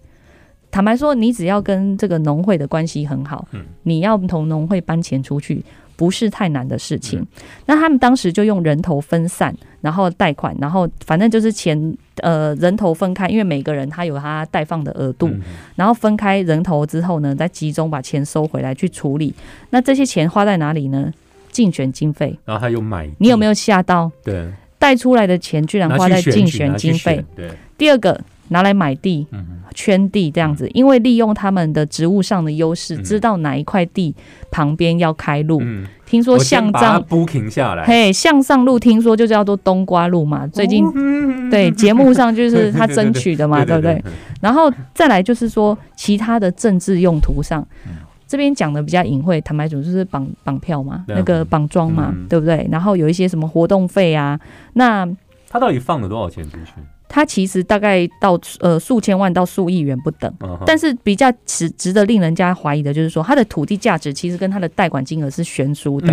[0.69, 3.65] 坦白说，你只要跟这个农会的关系很好，嗯。
[3.83, 5.63] 你要从农会搬钱出去，
[5.97, 7.19] 不是太难的事情。
[7.19, 7.27] 嗯
[7.65, 11.77] 那他们当时就用人头分散，然后贷款，然后反正就是钱
[12.21, 15.41] 呃人头分开，因为每个人他有他贷放的额度，嗯
[15.75, 19.33] 然后分开人头之后呢，再集中把钱收回来去处理。
[19.71, 21.11] 那这些钱花在哪里呢？
[21.51, 22.37] 竞选经费。
[22.45, 24.09] 然后他又买，你有没有吓到？
[24.23, 24.47] 对
[24.79, 27.25] 贷出来的钱居然花在竞选经费。
[27.35, 29.25] 对，第二个拿来买地、
[29.73, 34.13] 圈地这样子，因为利用他们的职务上的优势，嗯知道哪一块地
[34.51, 35.59] 旁边要开路。
[35.61, 40.85] 嗯，听说向把它上，booking 下来，嘿，向上路听说就叫做冬瓜路嘛，最近。
[40.95, 41.17] 嗯
[41.49, 44.03] 对节目上就是他争取的嘛，对不对？？
[44.41, 47.93] 然后再来就是说，其他的政治用途上，嗯
[48.27, 52.67] 这边讲的比较隐晦，坦白讲就是绑绑票嘛，那个绑桩嘛，嗯对不对？
[52.69, 54.37] 然后有一些什么活动费啊，
[54.73, 55.07] 那
[55.49, 56.73] 他到底放了多少钱进去？
[57.09, 60.33] 它其实大概到呃数千万到数亿元不等。
[60.65, 66.11] 但是比较值值得令人家怀疑的就是说，它的土地价值其实跟它的贷款金额是悬殊的。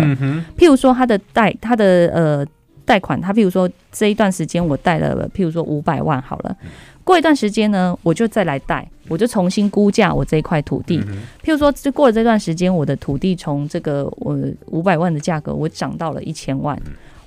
[0.57, 2.45] 譬如说，它的贷它的呃
[2.85, 6.55] 贷款，它譬如说这一段时间我贷了，譬如说五百万好了，
[7.03, 10.99] 过一段时间呢，我就再来贷，我就重新估价我这一块土地。
[11.43, 14.37] 譬如说，这过了这段时间，我的土地从这个我
[14.67, 16.79] 五百万的价格，我涨到了一千万，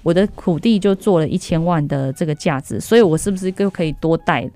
[0.08, 4.48] 我的土地就做了一千万的这个价值，所以我是不是就可以多贷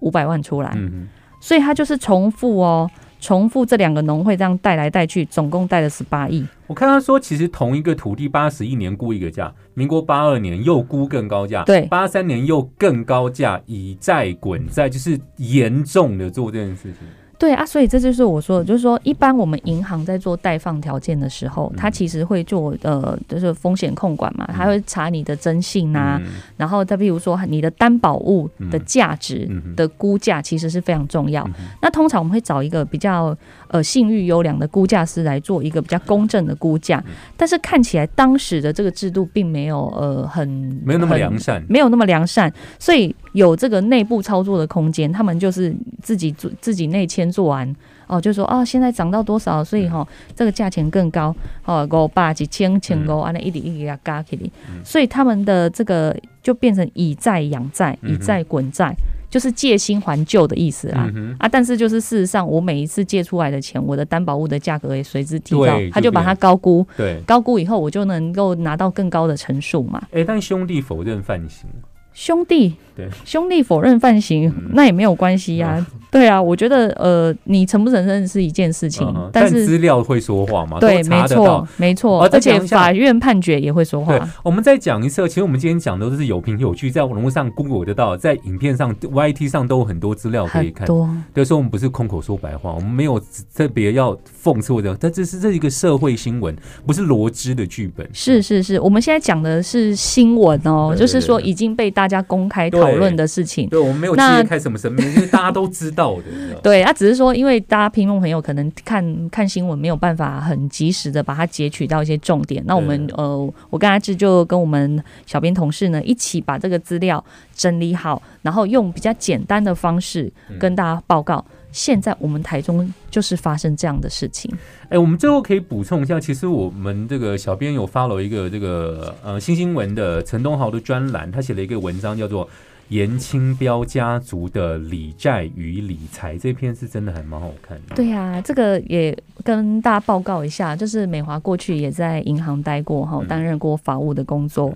[0.00, 0.70] 五百万出来？
[0.74, 1.08] 嗯哼，
[1.40, 6.46] 所以他就是重复哦，重复这两个农会这样贷来贷去，总共贷了十八亿。
[6.66, 17.08] 我看他说，其实同一个土地八十一年估一个价，民国八二年又估更高价，对八三年又更高价，以债滚债，就是严重的做这件事情。
[17.38, 26.32] 对啊，所以这就是我说的，就是说，一般我们银行在做贷放条件的时候，它其实会做呃，就是风险控管嘛，它会查你的征信啊，嗯。
[26.56, 31.48] 然后再比如说你的担保物的价值的估价，其实是非常重要。
[31.82, 33.36] 那通常我们会找一个比较
[33.74, 40.48] 呃信誉优良的估价师来做一个比较公正的估价，嗯但是看起来当时的这个制度并没有呃很
[40.84, 41.60] 没有那么良善。
[41.68, 45.10] 没有那么良善，所以有这个内部操作的空间。
[45.12, 47.74] 他们就是自己做自己内签做完
[48.06, 50.06] 哦，就说哦，现在涨到多少，所以哈、
[50.36, 54.48] 这个价钱更高哦，五百几千千五，安尼一点一点加起来，
[54.84, 58.94] 所以他们的这个就变成以债养债，以债滚债，
[59.34, 61.10] 就是借新还旧的意思啦。
[61.12, 67.20] 嗯，啊，但是就是事实上，我每一次借出来的钱，我的担保物的价格也随之提高，他就把它高估，对。
[67.26, 70.00] 高估以后，我就能够拿到更高的陈数嘛。
[70.12, 71.68] 哎、但兄弟否认犯行，
[72.12, 80.78] 兄弟，对兄弟否认犯行，嗯那也没有关系呀、对啊，我觉得呃，你承不承认是一件事情，嗯但是资料会说话嘛？
[80.78, 90.86] 对，没错，没错，哦而且法院判决也会说对话。，我们再讲一次，其实我们今天讲的都是有凭有据，在网络上 Google 得到，在影片上、YT 上都有很多资料可以看。
[90.86, 93.20] 很多，对，所以我们不是空口说白话，我们没有
[93.54, 96.54] 特别要讽刺或者，但这是这是一个社会新闻，
[96.86, 98.08] 不是罗织的剧本。
[98.12, 103.68] 是是是，我们现在讲的是新闻哦，就是说已经被大家公开对讨论的事情。
[103.68, 106.54] 对，我们没有那揭开什么神秘，因为大家都知道的。
[106.62, 117.24] 对，啊，只是说，因为大家听众朋友可能看看新闻没有办法很及时的把它截取到一些重点，那我们呃，我跟阿志就跟我们小编同事呢一起把这个资料
[117.54, 121.44] 整理好，然后用比较简单的方式嗯跟大家报告。
[121.72, 124.48] 现在我们台中就是发生这样的事情，
[124.90, 132.46] 哎、我们最后可以补充一下，其实我们这个小编有 follow 一个这个呃新新闻的陈东豪的专栏，他写了一个文章叫做
[132.88, 137.94] 《严清标家族的理债与理财》，这篇是真的还蛮好看的。
[137.96, 144.74] 对呀、这个也跟大家报告一下，就是美华过去也在银行待过哈嗯，担任过法务的工作。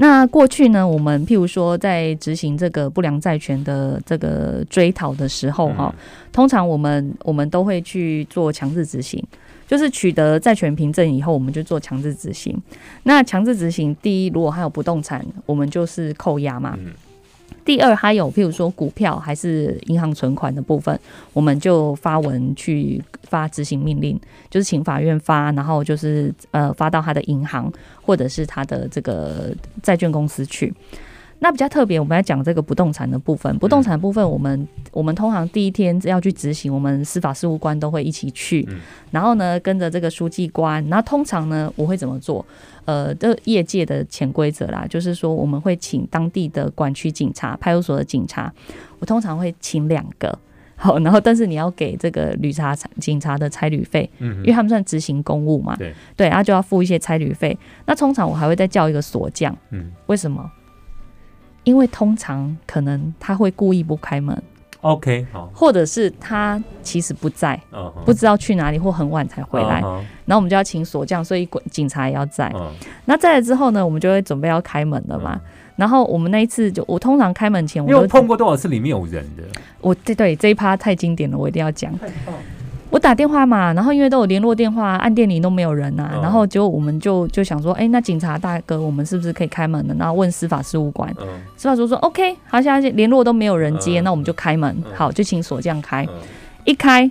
[0.00, 5.92] 那过去呢，我们譬如说在执行这个不良债权的这个追讨的时候哈，
[6.32, 9.20] 通常我们我们都会去做强制执行，
[9.68, 12.60] 就是取得债权凭证以后，我们就做强制执行。
[13.04, 16.74] 那强制执行，第一，如果还有不动产，我们就是扣押嘛。
[16.76, 16.92] 嗯
[17.64, 20.98] 第二，还有譬如说股票还是银行存款的部分，
[21.34, 30.72] 我们就发文去发执行命令，就是请法院发，然后就是呃发到他的银行或者是他的这个债券公司去。
[31.40, 33.56] 那比较特别，我们来讲这个不动产的部分。
[33.58, 38.80] 不动产部分，我们我们通常第一天要去执行，我们司法事务官都会一起去，嗯
[39.10, 42.44] 然后呢跟着这个书记官，然后通常呢我会怎么做？
[42.84, 48.52] 呃，这业界的潜规则啦，就是说我们会请当地的管区警察、派出所的警察，
[48.98, 50.36] 我通常会请两个。
[50.74, 57.56] 好，然后但是你要给这个旅查警察的差旅费，嗯因为他们算执行公务嘛，对对，然后就要付一些差旅费。
[57.84, 60.50] 那通常我还会再叫一个锁匠，嗯为什么？
[61.68, 64.42] 因为通常可能他会故意不开门
[64.80, 67.60] ，，OK，好，或者是他其实不在，
[68.06, 69.82] 不知道去哪里或很晚才回来，
[70.24, 72.50] 然后我们就要请锁匠，所以警察也要在。
[72.54, 72.72] 嗯
[73.04, 75.38] 那在了之后呢，我们就会准备要开门了嘛。
[75.76, 79.42] 然后我们那一次就，我通常开门前我有碰过多少次里面有人的？
[79.82, 81.92] 我对对这一趴太经典了，我一定要讲。
[82.90, 89.94] 我打电话嘛，然后因为都有联络电话，按电铃都没有人呐、嗯然后结果我们就就想说，哎、那警察大哥，我们是不是可以开门了？
[89.98, 91.26] 然后问司法事务官，嗯
[91.56, 94.92] 司法事务说 OK，好，现在联络都没有人接，嗯那我们就开门，嗯。
[94.94, 96.04] 好，就请锁匠开。
[96.06, 96.14] 嗯。
[96.64, 97.10] 一开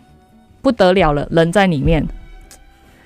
[0.62, 2.06] 不得了了，人在里面，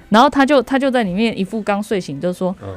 [0.09, 2.67] 然后他就他就在里面一副刚睡醒，就说嗯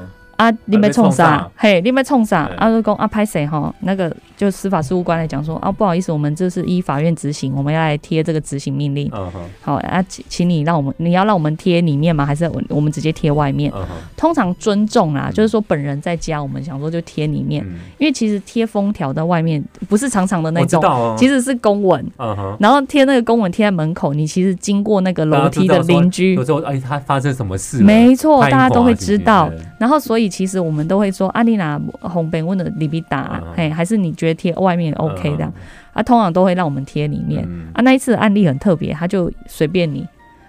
[0.44, 1.50] 啊，你没冲啥啥？
[1.56, 2.46] 嘿，你没冲啥？
[2.50, 3.74] 嗯啊，就讲啊，拍谁哈？
[3.80, 9.10] 那个就司法事务官来讲说啊，不好意思，我们这是依法院执行，我们要来贴这个执行命令。
[9.62, 12.26] 好啊，请请你让我们，你要让我们贴里面吗？
[12.26, 13.72] 还是我我们直接贴外面？
[14.16, 20.82] 通常尊重啦，就是说本人在家，我们想说就贴里面，嗯，因为其实贴封条在外面不是长长的那种，
[21.16, 22.04] 其实是公文。
[22.58, 27.82] 然后贴那个公文贴在门口，你其实经过那个楼梯的邻居有，时候哎，他发生什么事？
[27.82, 29.50] 没错，大家都会知道。
[29.78, 35.52] 然后，所以其实我们都会说，阿丽娜红本问的里比达嗯，嘿，还是你觉得贴外面 OK 嗯这样？
[35.92, 37.44] 啊，通常都会让我们贴里面。
[37.48, 37.68] 嗯。
[37.72, 40.04] 啊，那一次案例很特别，他就随便你，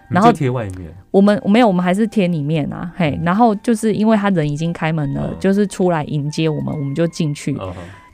[0.09, 7.55] 然后贴外面，我们没有，我们还是贴里面啊，嘿，然后就是因为他人已经开门了，嗯就是出来迎接我们，我们就进去。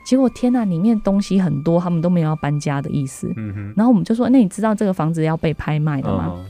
[0.04, 3.32] 结果天呐，里面东西很多，他们都没有要搬家的意思。
[3.36, 6.32] 嗯哼，然后我们就说，那你知道这个房子要被拍卖的吗？
[6.36, 6.44] 嗯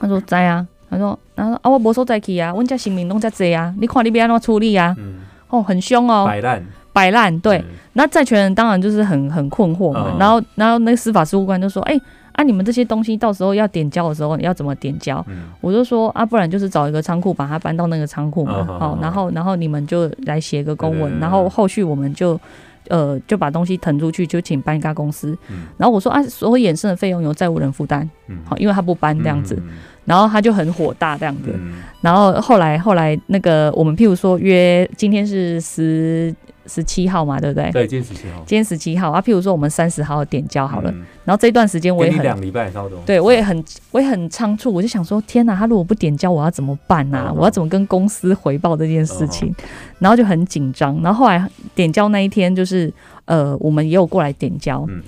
[0.00, 4.94] 他说在啊，他说，然后啊我无所在去啊，阮家新民拢遮济啊，你看你要安怎处理啊？
[4.98, 5.16] 嗯，
[5.48, 7.40] 哦，很凶哦，摆烂，摆烂。
[7.40, 10.12] 对，嗯，那债权人当然就是很很困惑嘛。
[10.12, 10.18] 嗯。
[10.18, 12.00] 然后然后那个司法事务官就说，哎、
[12.32, 15.24] 啊你们这些东西到时候要点交的时候要怎么点交？
[15.28, 15.50] 嗯。
[15.60, 22.40] 我就说啊，不然就是找一个仓库把它搬到那个仓库嘛，好、然后然后你们就来写个公文，然后后续我们就
[22.88, 25.36] 呃就把东西腾出去，就请搬家公司。
[25.50, 25.66] 嗯。
[25.76, 28.38] 然后我说啊，所有衍生的费用由债务人负担，嗯。
[28.44, 29.68] 好，因为他不搬这样子，嗯
[30.08, 31.52] 然后他就很火大这样子。
[31.54, 36.32] 嗯然后后来后来那个我们譬如说约今天是十
[36.66, 37.68] 十七号嘛，对不对？
[37.72, 49.52] 对，今天十七号，今天十七号啊，譬如说我们三十号点交好了，嗯，然后这段时间我也很两礼拜差不多，对我也很我也很仓促，我就想说，天哪，他如果不点交，我要怎么办呐、嗯我要怎么跟公司回报这件事情？
[49.98, 51.00] 然后就很紧张。
[51.02, 51.44] 然后后来
[51.74, 52.92] 点交那一天，就是
[53.24, 54.86] 呃，我们也有过来点交。
[54.88, 55.02] 嗯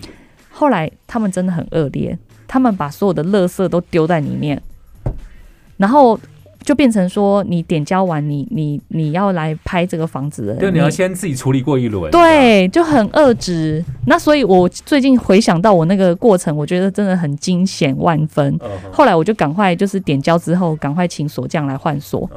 [0.53, 4.61] 后来他们真的很恶劣，他们把所有的垃圾都丢在里面，
[5.81, 6.21] 然后
[6.63, 13.83] 就变成说，你点交完，你你你要来拍这个房子的人，就你要先自己处理过一轮，对，就很遏制。
[14.07, 18.61] 那所以我最近回想到我那个过程，我觉得真的很惊险万分。
[18.93, 22.29] 后来我就赶快就是点交之后，赶快请锁匠来换锁，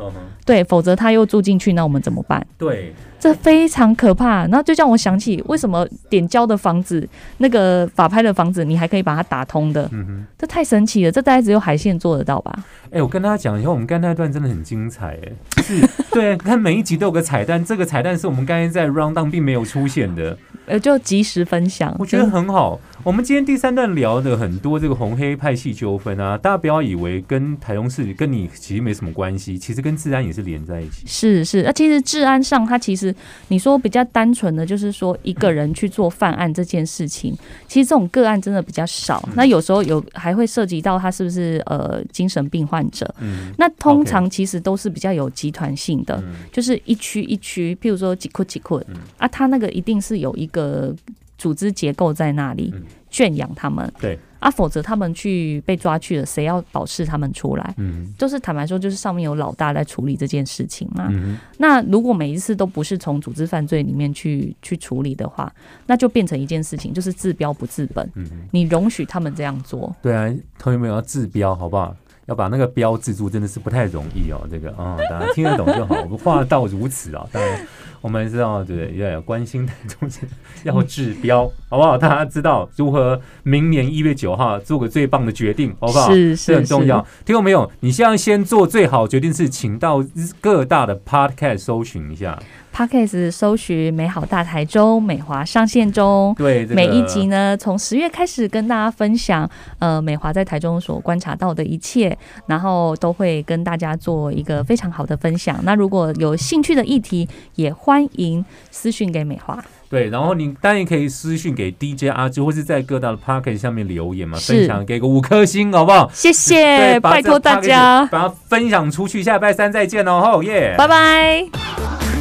[0.46, 2.48] 对，否则他又住进去，那我们怎么办？
[2.58, 4.46] 对，这非常可怕。
[4.48, 7.08] 然后就叫我想起，为什么点胶的房子，
[7.38, 9.88] 那个法拍的房子，你还可以把它打通的？
[9.94, 10.26] 嗯哼。
[10.38, 12.54] 这太神奇了，这大概只有海线做得到吧？
[12.92, 21.96] 哎、我跟大家讲一下，我们刚才那段真的很精彩，哎，就是 对，看每一集都有个彩蛋，这个彩蛋是我们刚才在 round down 并没有出现的，呃，就及时分享。
[21.98, 22.80] 我觉得很好。
[23.04, 31.04] 我们今天第三段聊的很多这个红黑派系纠纷啊，大家不要以为跟台中市跟你其实没什么关系，其实跟治安也是连在一起。
[31.06, 33.14] 是是，那其实治安上，它其实
[33.50, 37.36] 你说比较单纯的，就是说一个人去做犯案这件事情，
[37.68, 39.28] 其实这种个案真的比较少。
[39.36, 43.52] 那有时候有还会涉及到他是不是呃精神病患者，嗯。
[43.58, 46.36] 那通常其实都是比较有集团性的，嗯。
[46.54, 48.96] 就是一区一区，譬如说几库几库嗯。
[49.18, 50.96] 啊，他那个一定是有一个
[51.44, 57.74] 组织结构在那里嗯圈养他们，对啊，否则他们去被抓去了，谁要保释他们出来？
[57.78, 61.10] 嗯就是坦白说，就是上面有老大在处理这件事情嘛。
[61.12, 65.54] 嗯那如果每一次都不是从组织犯罪里面去去处理的话，
[65.86, 68.10] 那就变成一件事情，就是治标不治本。
[68.16, 71.94] 嗯，你容许他们这样做，对啊，同学们要治标好不好？
[72.26, 74.40] 要把那个标治住，真的是不太容易哦。
[74.50, 75.96] 这个啊、大家听得懂就好。
[76.04, 77.68] 我 们话到如此啊，当然
[78.02, 79.12] 我们知道，对不对？
[79.12, 80.28] 要关心的中县
[80.64, 81.98] 要治标，好不好？
[81.98, 86.12] 大家知道如何明年一月九号做个最棒的决定，好不好？
[86.12, 87.06] 是是很重要。
[87.26, 87.70] 听过没有？
[87.80, 90.04] 你现在先做最好决定是，请到
[90.42, 92.38] 各大的 podcast 搜寻一下。
[92.74, 96.34] Podcast 搜寻“美好大台中”，美华上线中。
[96.38, 99.48] 对，这个每一集呢，从十月开始跟大家分享，
[99.78, 102.18] 呃，美华在台中所观察到的一切，
[102.48, 105.60] 然后都会跟大家做一个非常好的分享。
[105.64, 109.64] 那如果有兴趣的议题，也欢迎私讯给美华。
[109.88, 116.10] 对，然后你当然可以私讯给 DJ 阿芝，或是在各大的 podcast 下面留言嘛，分享给个五颗星，好不好？
[116.12, 119.22] 谢谢，拜托大家，把它分享出去。
[119.22, 120.74] 下礼拜三再见哦，吼耶！
[120.76, 122.13] 拜拜。